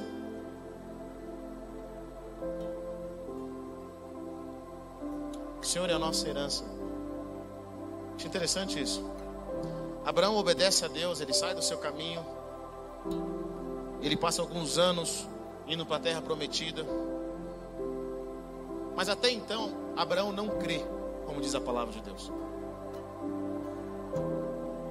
[5.61, 6.65] o Senhor é a nossa herança.
[8.15, 9.03] Acho interessante isso.
[10.05, 12.23] Abraão obedece a Deus, ele sai do seu caminho,
[14.01, 15.27] ele passa alguns anos
[15.67, 16.85] indo para a terra prometida.
[18.95, 20.85] Mas até então, Abraão não crê,
[21.25, 22.31] como diz a palavra de Deus.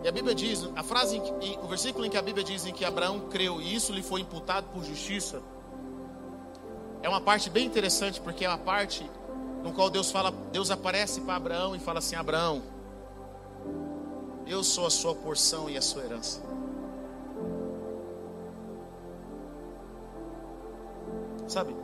[0.03, 1.21] E a Bíblia diz, a frase,
[1.63, 4.21] o versículo em que a Bíblia diz em que Abraão creu e isso lhe foi
[4.21, 5.43] imputado por justiça,
[7.03, 9.09] é uma parte bem interessante, porque é uma parte
[9.63, 12.63] no qual Deus fala, Deus aparece para Abraão e fala assim: Abraão,
[14.47, 16.43] eu sou a sua porção e a sua herança.
[21.47, 21.84] Sabe?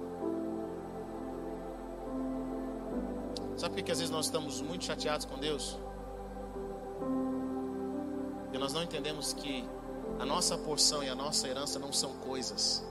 [3.60, 5.78] Sabe por que às vezes nós estamos muito chateados com Deus?
[8.44, 9.68] Porque nós não entendemos que
[10.18, 12.82] a nossa porção e a nossa herança não são coisas,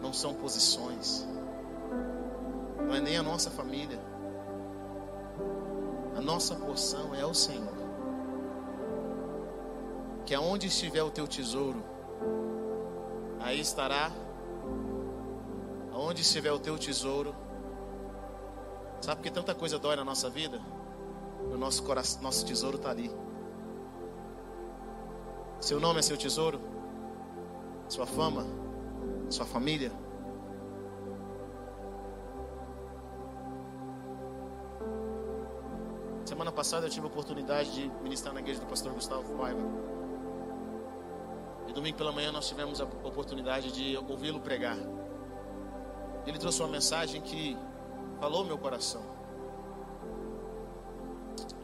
[0.00, 1.26] não são posições,
[2.86, 3.98] não é nem a nossa família.
[6.16, 7.74] A nossa porção é o Senhor.
[10.24, 11.82] Que aonde estiver o teu tesouro,
[13.40, 14.12] aí estará.
[15.92, 17.34] Aonde estiver o teu tesouro,
[19.00, 20.60] sabe que tanta coisa dói na nossa vida?
[21.52, 23.10] O nosso coração, nosso tesouro está ali.
[25.60, 26.60] Seu nome é seu tesouro,
[27.88, 28.46] sua fama,
[29.28, 29.92] sua família.
[36.24, 39.60] Semana passada eu tive a oportunidade de ministrar na igreja do pastor Gustavo Paiva.
[41.68, 44.78] E domingo pela manhã nós tivemos a oportunidade de ouvi-lo pregar.
[46.26, 47.56] Ele trouxe uma mensagem que
[48.20, 49.02] falou meu coração.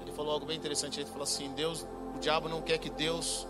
[0.00, 0.98] Ele falou algo bem interessante.
[0.98, 1.86] Ele falou assim: Deus,
[2.16, 3.46] o diabo não quer que Deus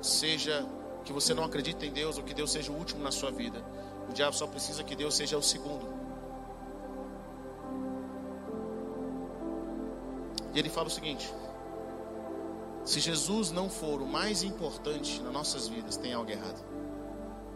[0.00, 0.66] seja,
[1.04, 3.62] que você não acredite em Deus ou que Deus seja o último na sua vida.
[4.08, 5.86] O diabo só precisa que Deus seja o segundo.
[10.54, 11.32] E ele fala o seguinte:
[12.84, 16.64] se Jesus não for o mais importante nas nossas vidas, tem algo errado.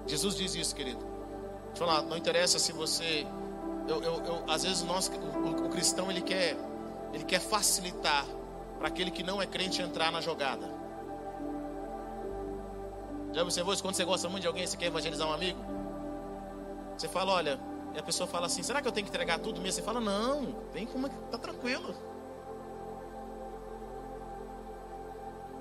[0.07, 1.05] Jesus diz isso, querido.
[1.69, 3.27] Deixa eu falar, não interessa se você.
[3.89, 6.57] Eu, eu, eu às vezes nós, o, o cristão ele quer,
[7.13, 8.27] ele quer facilitar
[8.79, 10.69] para aquele que não é crente entrar na jogada.
[13.33, 13.83] Já observou isso?
[13.83, 15.59] Quando você gosta muito de alguém, você quer evangelizar um amigo?
[16.97, 17.59] Você fala, olha,
[17.95, 19.77] e a pessoa fala assim: será que eu tenho que entregar tudo mesmo?
[19.77, 21.95] Você fala, não, vem como tá tranquilo.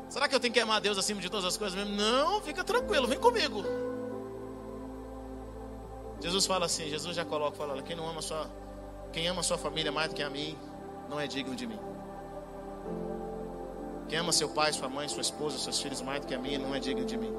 [0.10, 1.96] Será que eu tenho que amar Deus acima de todas as coisas mesmo?
[1.96, 3.87] Não, fica tranquilo, vem comigo.
[6.22, 8.50] Jesus fala assim, Jesus já coloca, fala, quem não ama sua,
[9.14, 10.58] Quem ama sua família mais do que a mim,
[11.10, 11.80] não é digno de mim.
[14.10, 16.58] Quem ama seu pai, sua mãe, sua esposa, seus filhos mais do que a mim,
[16.58, 17.34] não é digno de mim.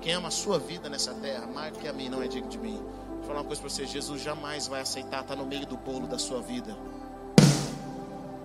[0.00, 2.48] Quem ama a sua vida nessa terra mais do que a mim, não é digno
[2.48, 2.80] de mim.
[3.16, 6.06] Vou falar uma coisa para você: Jesus jamais vai aceitar estar no meio do bolo
[6.06, 6.76] da sua vida,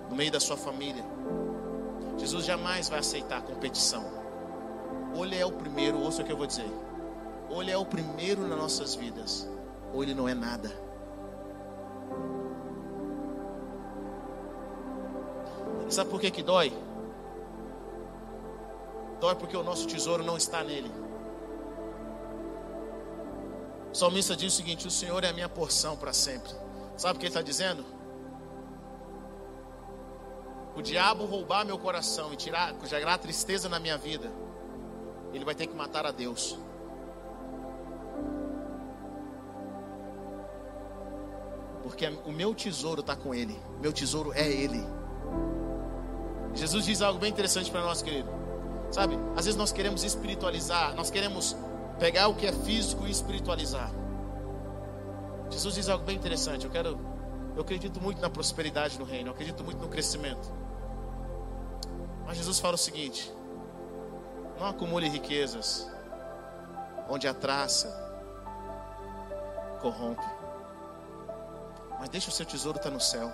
[0.08, 1.04] no meio da sua família.
[2.18, 4.04] Jesus jamais vai aceitar competição.
[5.14, 6.70] Ou ele é o primeiro, ouça o que eu vou dizer.
[7.48, 9.48] Ou ele é o primeiro nas nossas vidas,
[9.92, 10.70] ou ele não é nada.
[15.88, 16.72] Sabe por que que dói?
[19.20, 20.90] Dói porque o nosso tesouro não está nele.
[23.92, 26.52] O salmista diz o seguinte: O Senhor é a minha porção para sempre.
[26.96, 27.84] Sabe o que ele está dizendo?
[30.76, 34.30] O diabo roubar meu coração e tirar, gerar tristeza na minha vida,
[35.32, 36.56] ele vai ter que matar a Deus.
[41.90, 44.80] Porque o meu tesouro está com Ele, meu tesouro é Ele.
[46.54, 48.30] Jesus diz algo bem interessante para nós, querido.
[48.92, 51.56] Sabe, às vezes nós queremos espiritualizar, nós queremos
[51.98, 53.90] pegar o que é físico e espiritualizar.
[55.50, 56.64] Jesus diz algo bem interessante.
[56.64, 56.96] Eu quero,
[57.56, 60.48] eu acredito muito na prosperidade no reino, eu acredito muito no crescimento.
[62.24, 63.32] Mas Jesus fala o seguinte:
[64.60, 65.90] não acumule riquezas
[67.08, 67.88] onde a traça
[69.80, 70.39] corrompe,
[72.00, 73.30] mas deixe o seu tesouro estar no céu.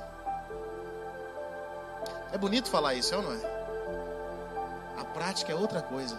[2.33, 3.57] É bonito falar isso, é ou não é?
[4.99, 6.19] A prática é outra coisa.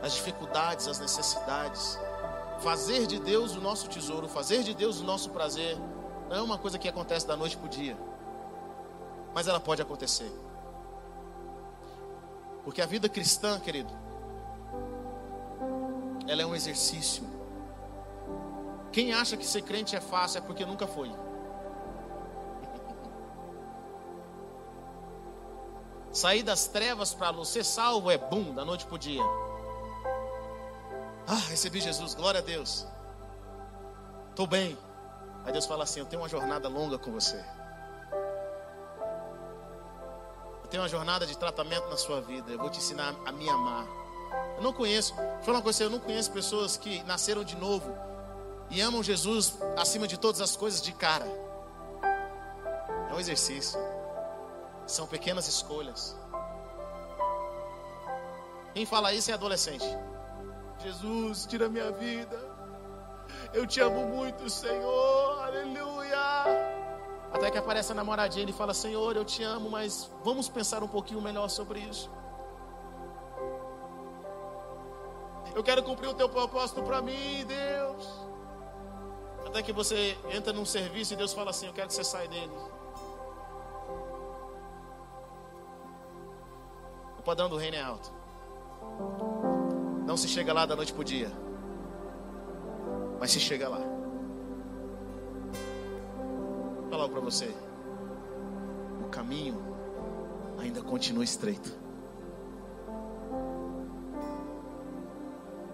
[0.00, 1.98] As dificuldades, as necessidades.
[2.60, 5.76] Fazer de Deus o nosso tesouro, fazer de Deus o nosso prazer,
[6.28, 7.96] não é uma coisa que acontece da noite para o dia.
[9.34, 10.30] Mas ela pode acontecer.
[12.62, 13.92] Porque a vida cristã, querido,
[16.28, 17.33] ela é um exercício.
[18.94, 21.10] Quem acha que ser crente é fácil é porque nunca foi.
[26.12, 29.24] Sair das trevas para a luz, ser salvo é bum, da noite para o dia.
[31.26, 32.86] Ah, recebi Jesus, glória a Deus.
[34.30, 34.78] Estou bem.
[35.44, 37.44] Aí Deus fala assim: Eu tenho uma jornada longa com você.
[40.62, 42.52] Eu tenho uma jornada de tratamento na sua vida.
[42.52, 43.88] Eu vou te ensinar a me amar.
[44.56, 48.13] Eu não conheço, vou falar uma coisa, eu não conheço pessoas que nasceram de novo
[48.70, 51.26] e amam Jesus acima de todas as coisas de cara.
[53.10, 53.78] É um exercício.
[54.86, 56.16] São pequenas escolhas.
[58.74, 59.86] Quem fala isso é adolescente.
[60.80, 62.36] Jesus, tira minha vida.
[63.52, 65.42] Eu te amo muito, Senhor.
[65.44, 66.74] Aleluia.
[67.32, 70.88] Até que aparece a namoradinha e fala: Senhor, eu te amo, mas vamos pensar um
[70.88, 72.10] pouquinho melhor sobre isso.
[75.54, 78.23] Eu quero cumprir o teu propósito para mim, Deus.
[79.54, 82.26] Até que você entra num serviço e Deus fala assim: Eu quero que você saia
[82.26, 82.50] dele.
[87.24, 88.12] padrão do reino é alto.
[90.04, 91.30] Não se chega lá da noite para o dia,
[93.20, 93.78] mas se chega lá.
[96.80, 97.54] Vou falar para você:
[99.04, 99.62] o caminho
[100.58, 101.72] ainda continua estreito.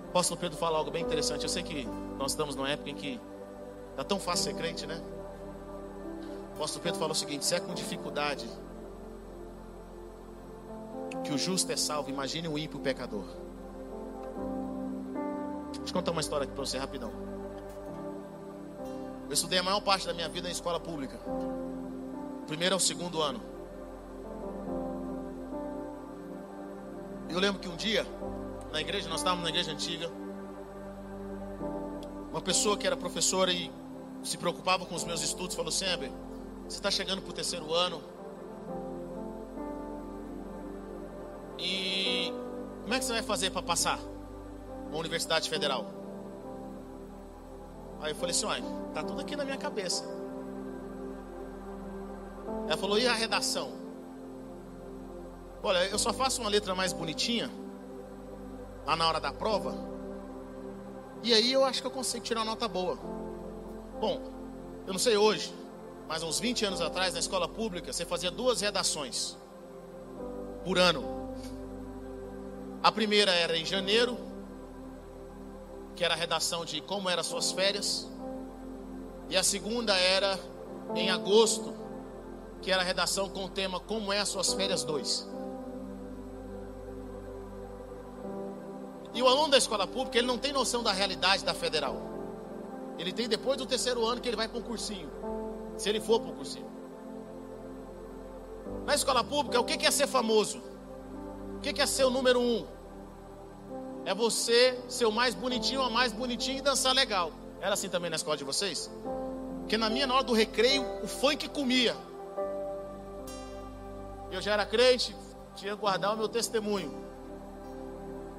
[0.04, 1.44] O apóstolo Pedro fala algo bem interessante.
[1.44, 3.18] Eu sei que nós estamos numa época em que
[4.00, 4.98] está tão fácil ser crente, né?
[6.52, 8.48] O apóstolo Pedro fala o seguinte: se é com dificuldade
[11.22, 13.24] que o justo é salvo, imagine o ímpio pecador.
[15.72, 17.12] Deixa eu contar uma história aqui para você rapidão.
[19.26, 21.20] Eu estudei a maior parte da minha vida em escola pública.
[22.46, 23.40] Primeiro ao segundo ano.
[27.28, 28.04] Eu lembro que um dia,
[28.72, 30.10] na igreja, nós estávamos na igreja antiga.
[32.30, 33.70] Uma pessoa que era professora e
[34.22, 35.86] se preocupava com os meus estudos falou assim:
[36.64, 38.02] você está chegando para o terceiro ano,
[41.60, 42.32] E
[42.82, 43.98] como é que você vai fazer para passar
[44.88, 45.86] uma universidade federal?
[48.00, 48.64] Aí eu falei assim, olha,
[48.94, 50.04] tá tudo aqui na minha cabeça.
[52.66, 53.72] Ela falou, e a redação?
[55.62, 57.50] Olha, eu só faço uma letra mais bonitinha
[58.86, 59.74] lá na hora da prova.
[61.22, 62.98] E aí eu acho que eu consigo tirar uma nota boa.
[64.00, 64.18] Bom,
[64.86, 65.52] eu não sei hoje,
[66.08, 69.36] mas uns 20 anos atrás, na escola pública, você fazia duas redações
[70.64, 71.04] por ano.
[72.82, 74.16] A primeira era em janeiro,
[75.94, 78.08] que era a redação de como eram suas férias.
[79.28, 80.40] E a segunda era
[80.96, 81.74] em agosto,
[82.62, 85.28] que era a redação com o tema Como é as suas férias 2.
[89.12, 92.09] E o aluno da escola pública, ele não tem noção da realidade da federal.
[92.98, 95.10] Ele tem depois do terceiro ano que ele vai para um cursinho.
[95.76, 96.70] Se ele for para um cursinho.
[98.84, 100.62] Na escola pública, o que é ser famoso?
[101.56, 102.66] O que é ser o número um?
[104.04, 107.32] É você ser o mais bonitinho, a mais bonitinha e dançar legal.
[107.60, 108.90] Era assim também na escola de vocês?
[109.60, 111.94] Porque na minha, na hora do recreio, o funk comia.
[114.32, 115.14] Eu já era crente,
[115.54, 117.09] tinha que guardar o meu testemunho.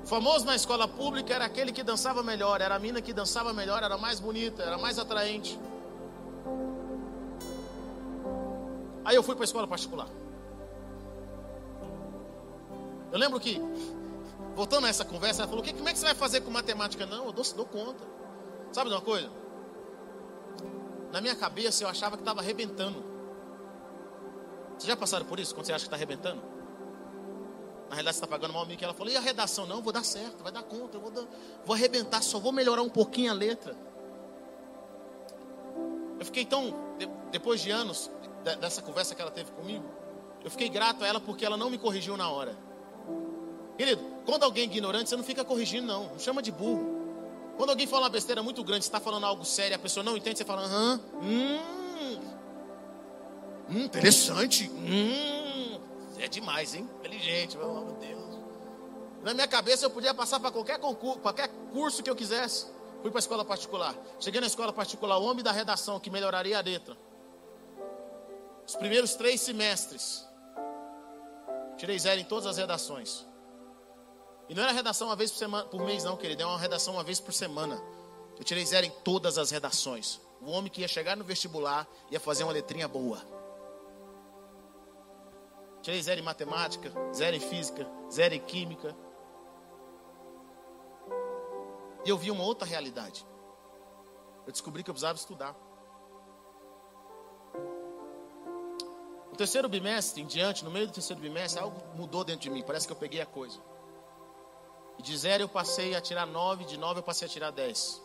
[0.03, 3.53] O famoso na escola pública era aquele que dançava melhor, era a mina que dançava
[3.53, 5.59] melhor, era mais bonita, era mais atraente.
[9.05, 10.07] Aí eu fui para a escola particular.
[13.11, 13.61] Eu lembro que,
[14.55, 17.05] voltando a essa conversa, ela falou: Como é que você vai fazer com matemática?
[17.05, 18.03] Não, eu dou, dou conta.
[18.71, 19.29] Sabe de uma coisa?
[21.11, 23.03] Na minha cabeça eu achava que estava arrebentando.
[24.77, 25.53] Vocês já passaram por isso?
[25.53, 26.41] Quando você acha que está arrebentando?
[27.91, 29.65] Na realidade você está pagando mal que Ela falou, e a redação?
[29.65, 31.25] Não, vou dar certo, vai dar conta, eu vou, dar,
[31.65, 33.75] vou arrebentar, só vou melhorar um pouquinho a letra.
[36.17, 36.73] Eu fiquei tão,
[37.31, 38.09] depois de anos
[38.61, 39.83] dessa conversa que ela teve comigo,
[40.41, 42.57] eu fiquei grato a ela porque ela não me corrigiu na hora.
[43.77, 46.11] Querido, quando alguém é ignorante, você não fica corrigindo, não.
[46.11, 46.97] Não chama de burro.
[47.57, 50.37] Quando alguém fala uma besteira muito grande, está falando algo sério, a pessoa não entende,
[50.37, 51.59] você fala, aham, hum,
[53.69, 55.40] hum, interessante, hum,
[56.23, 56.89] é demais, hein?
[56.99, 58.39] Inteligente, meu Deus.
[59.23, 62.67] Na minha cabeça eu podia passar para qualquer concurso, qualquer curso que eu quisesse.
[63.01, 63.95] Fui para a escola particular.
[64.19, 66.95] Cheguei na escola particular, o homem da redação que melhoraria a letra.
[68.67, 70.25] Os primeiros três semestres.
[71.77, 73.25] Tirei zero em todas as redações.
[74.47, 76.43] E não era redação uma vez por, semana, por mês, não, querido.
[76.43, 77.81] É uma redação uma vez por semana.
[78.37, 80.19] Eu tirei zero em todas as redações.
[80.39, 83.40] O homem que ia chegar no vestibular ia fazer uma letrinha boa.
[85.81, 88.95] Tirei zero em matemática, zero em física, zero em química.
[92.05, 93.25] E eu vi uma outra realidade.
[94.45, 95.55] Eu descobri que eu precisava estudar.
[99.29, 102.63] No terceiro bimestre em diante, no meio do terceiro bimestre, algo mudou dentro de mim.
[102.63, 103.59] Parece que eu peguei a coisa.
[104.97, 108.00] E de zero eu passei a tirar nove, de nove eu passei a tirar dez.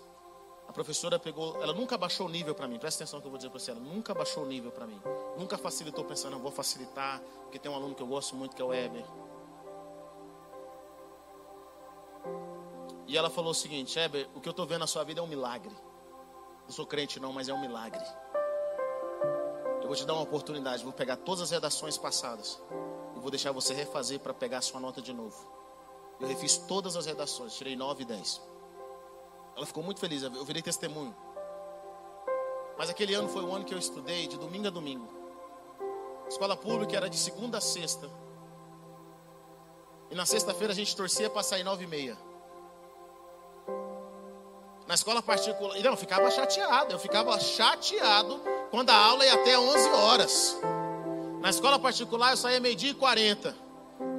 [0.69, 2.79] A professora pegou, ela nunca baixou o nível para mim.
[2.79, 5.01] Presta atenção que eu vou dizer para você, ela nunca baixou o nível para mim.
[5.39, 8.61] Nunca facilitou pensando, eu vou facilitar, porque tem um aluno que eu gosto muito que
[8.61, 9.05] é o Weber.
[13.07, 15.23] E ela falou o seguinte, Weber, o que eu estou vendo na sua vida é
[15.23, 15.75] um milagre.
[16.64, 18.05] Não sou crente não, mas é um milagre.
[19.81, 22.61] Eu vou te dar uma oportunidade, vou pegar todas as redações passadas
[23.14, 25.37] e vou deixar você refazer para pegar a sua nota de novo.
[26.19, 28.56] Eu refiz todas as redações, tirei 9 e 10.
[29.57, 31.17] Ela ficou muito feliz, eu virei testemunho.
[32.77, 35.09] Mas aquele ano foi o ano que eu estudei de domingo a domingo.
[36.29, 38.11] Escola pública era de segunda a sexta.
[40.11, 42.19] E na sexta-feira a gente torcia para sair nove e meia.
[44.87, 48.41] Na escola particular, não, eu ficava chateado, eu ficava chateado
[48.71, 50.61] quando a aula ia até 11 horas.
[51.41, 53.57] Na escola particular eu saía meio-dia e 40.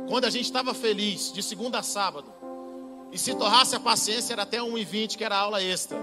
[0.10, 2.34] Quando a gente estava feliz, de segunda a sábado,
[3.12, 5.97] e se torrasse a paciência, era até 1h20, que era aula extra.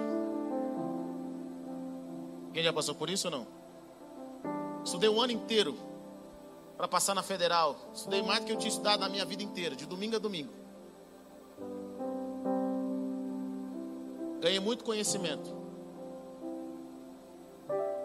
[2.53, 3.47] Quem já passou por isso ou não?
[4.85, 5.77] Estudei o ano inteiro
[6.77, 7.77] para passar na federal.
[7.95, 10.53] Estudei mais do que eu tinha estudado na minha vida inteira, de domingo a domingo.
[14.41, 15.55] Ganhei muito conhecimento.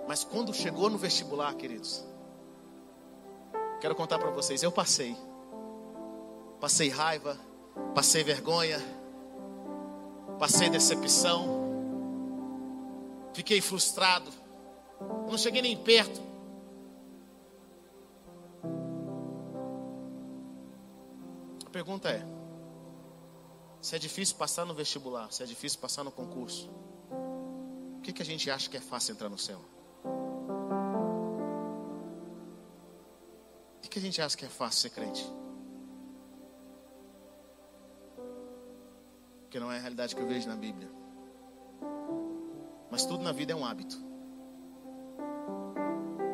[0.08, 2.04] Mas quando chegou no vestibular, queridos,
[3.80, 5.16] quero contar para vocês, eu passei
[6.60, 7.38] passei raiva,
[7.94, 8.80] passei vergonha,
[10.40, 11.60] passei decepção,
[13.34, 14.32] fiquei frustrado,
[15.30, 16.22] não cheguei nem perto.
[21.66, 22.26] A pergunta é:
[23.82, 26.70] se é difícil passar no vestibular, se é difícil passar no concurso,
[27.98, 29.62] o que, que a gente acha que é fácil entrar no céu?
[33.78, 35.39] O que, que a gente acha que é fácil ser crente?
[39.50, 40.88] Porque não é a realidade que eu vejo na Bíblia.
[42.91, 44.00] Mas tudo na vida é um hábito.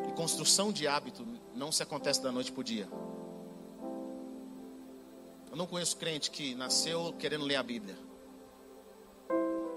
[0.06, 2.86] E construção de hábito não se acontece da noite para o dia.
[5.50, 7.96] Eu não conheço crente que nasceu querendo ler a Bíblia,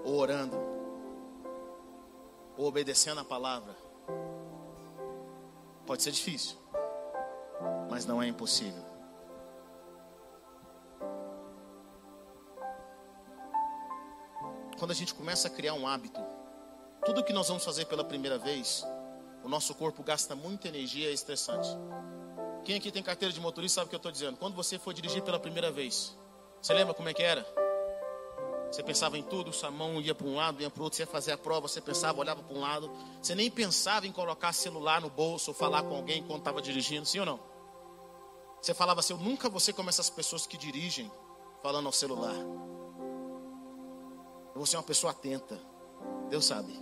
[0.04, 0.58] ou orando,
[2.58, 3.74] ou obedecendo a palavra.
[5.86, 6.58] Pode ser difícil,
[7.88, 8.89] mas não é impossível.
[14.80, 16.18] Quando a gente começa a criar um hábito,
[17.04, 18.82] tudo que nós vamos fazer pela primeira vez,
[19.44, 21.68] o nosso corpo gasta muita energia e é estressante.
[22.64, 24.38] Quem aqui tem carteira de motorista sabe o que eu estou dizendo.
[24.38, 26.16] Quando você for dirigir pela primeira vez,
[26.62, 27.46] você lembra como é que era?
[28.70, 31.02] Você pensava em tudo, sua mão ia para um lado, ia para o outro, você
[31.02, 32.90] ia fazer a prova, você pensava, olhava para um lado.
[33.20, 37.04] Você nem pensava em colocar celular no bolso ou falar com alguém quando estava dirigindo,
[37.04, 37.38] sim ou não?
[38.62, 41.12] Você falava assim, eu nunca vou ser como essas pessoas que dirigem
[41.62, 42.69] falando ao celular.
[44.54, 45.58] Você é uma pessoa atenta.
[46.28, 46.72] Deus sabe.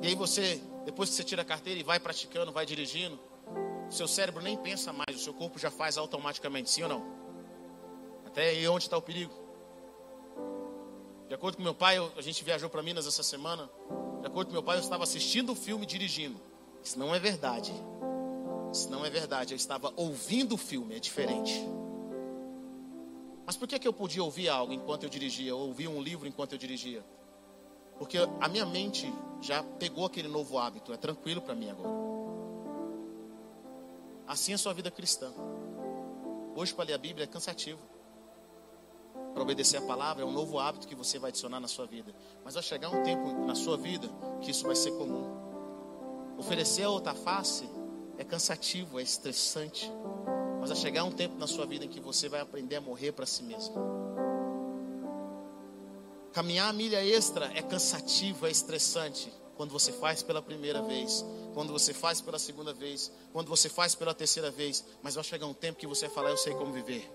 [0.00, 3.18] E aí você, depois que você tira a carteira e vai praticando, vai dirigindo,
[3.90, 7.04] seu cérebro nem pensa mais, o seu corpo já faz automaticamente, sim ou não?
[8.26, 9.32] Até aí onde está o perigo?
[11.28, 13.68] De acordo com meu pai, eu, a gente viajou para Minas essa semana.
[14.20, 16.40] De acordo com meu pai, eu estava assistindo o filme dirigindo.
[16.82, 17.72] Isso não é verdade.
[18.72, 19.52] Isso não é verdade.
[19.52, 21.52] Eu estava ouvindo o filme, é diferente.
[23.44, 25.54] Mas por que, que eu podia ouvir algo enquanto eu dirigia?
[25.54, 27.04] Ou ouvir um livro enquanto eu dirigia?
[27.98, 30.92] Porque a minha mente já pegou aquele novo hábito.
[30.92, 31.90] É tranquilo para mim agora.
[34.26, 35.32] Assim é a sua vida cristã.
[36.54, 37.80] Hoje, para ler a Bíblia é cansativo
[39.32, 42.14] para obedecer a palavra, é um novo hábito que você vai adicionar na sua vida.
[42.44, 44.08] Mas vai chegar um tempo na sua vida
[44.40, 45.26] que isso vai ser comum.
[46.38, 47.68] Oferecer a outra face
[48.18, 49.90] é cansativo, é estressante.
[50.62, 53.10] Mas vai chegar um tempo na sua vida em que você vai aprender a morrer
[53.10, 53.74] para si mesmo.
[56.32, 59.34] Caminhar a milha extra é cansativo, é estressante.
[59.56, 63.96] Quando você faz pela primeira vez, quando você faz pela segunda vez, quando você faz
[63.96, 66.72] pela terceira vez, mas vai chegar um tempo que você vai falar: Eu sei como
[66.72, 67.10] viver.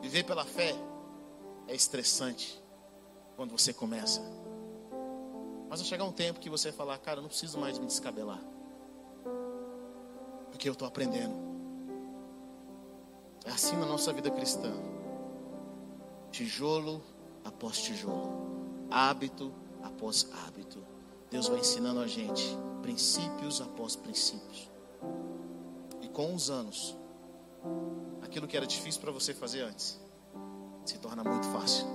[0.00, 0.74] Viver pela fé
[1.68, 2.58] é estressante
[3.36, 4.22] quando você começa.
[5.68, 7.84] Mas vai chegar um tempo que você vai falar, cara, eu não preciso mais me
[7.84, 8.40] descabelar.
[10.50, 11.34] Porque eu estou aprendendo.
[13.44, 14.72] É assim na nossa vida cristã.
[16.30, 17.02] Tijolo
[17.44, 18.86] após tijolo.
[18.90, 20.84] Hábito após hábito.
[21.30, 24.70] Deus vai ensinando a gente princípios após princípios.
[26.02, 26.96] E com os anos,
[28.22, 30.00] aquilo que era difícil para você fazer antes,
[30.84, 31.86] se torna muito fácil.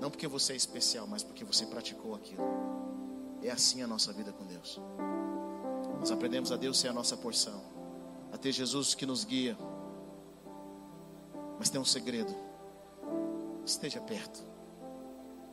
[0.00, 2.44] Não porque você é especial, mas porque você praticou aquilo.
[3.42, 4.80] É assim a nossa vida com Deus.
[5.98, 7.60] Nós aprendemos a Deus ser a nossa porção,
[8.32, 9.56] a ter Jesus que nos guia.
[11.58, 12.34] Mas tem um segredo:
[13.64, 14.44] esteja perto,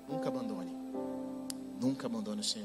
[0.07, 0.75] nunca abandone,
[1.79, 2.61] nunca abandone o Senhor.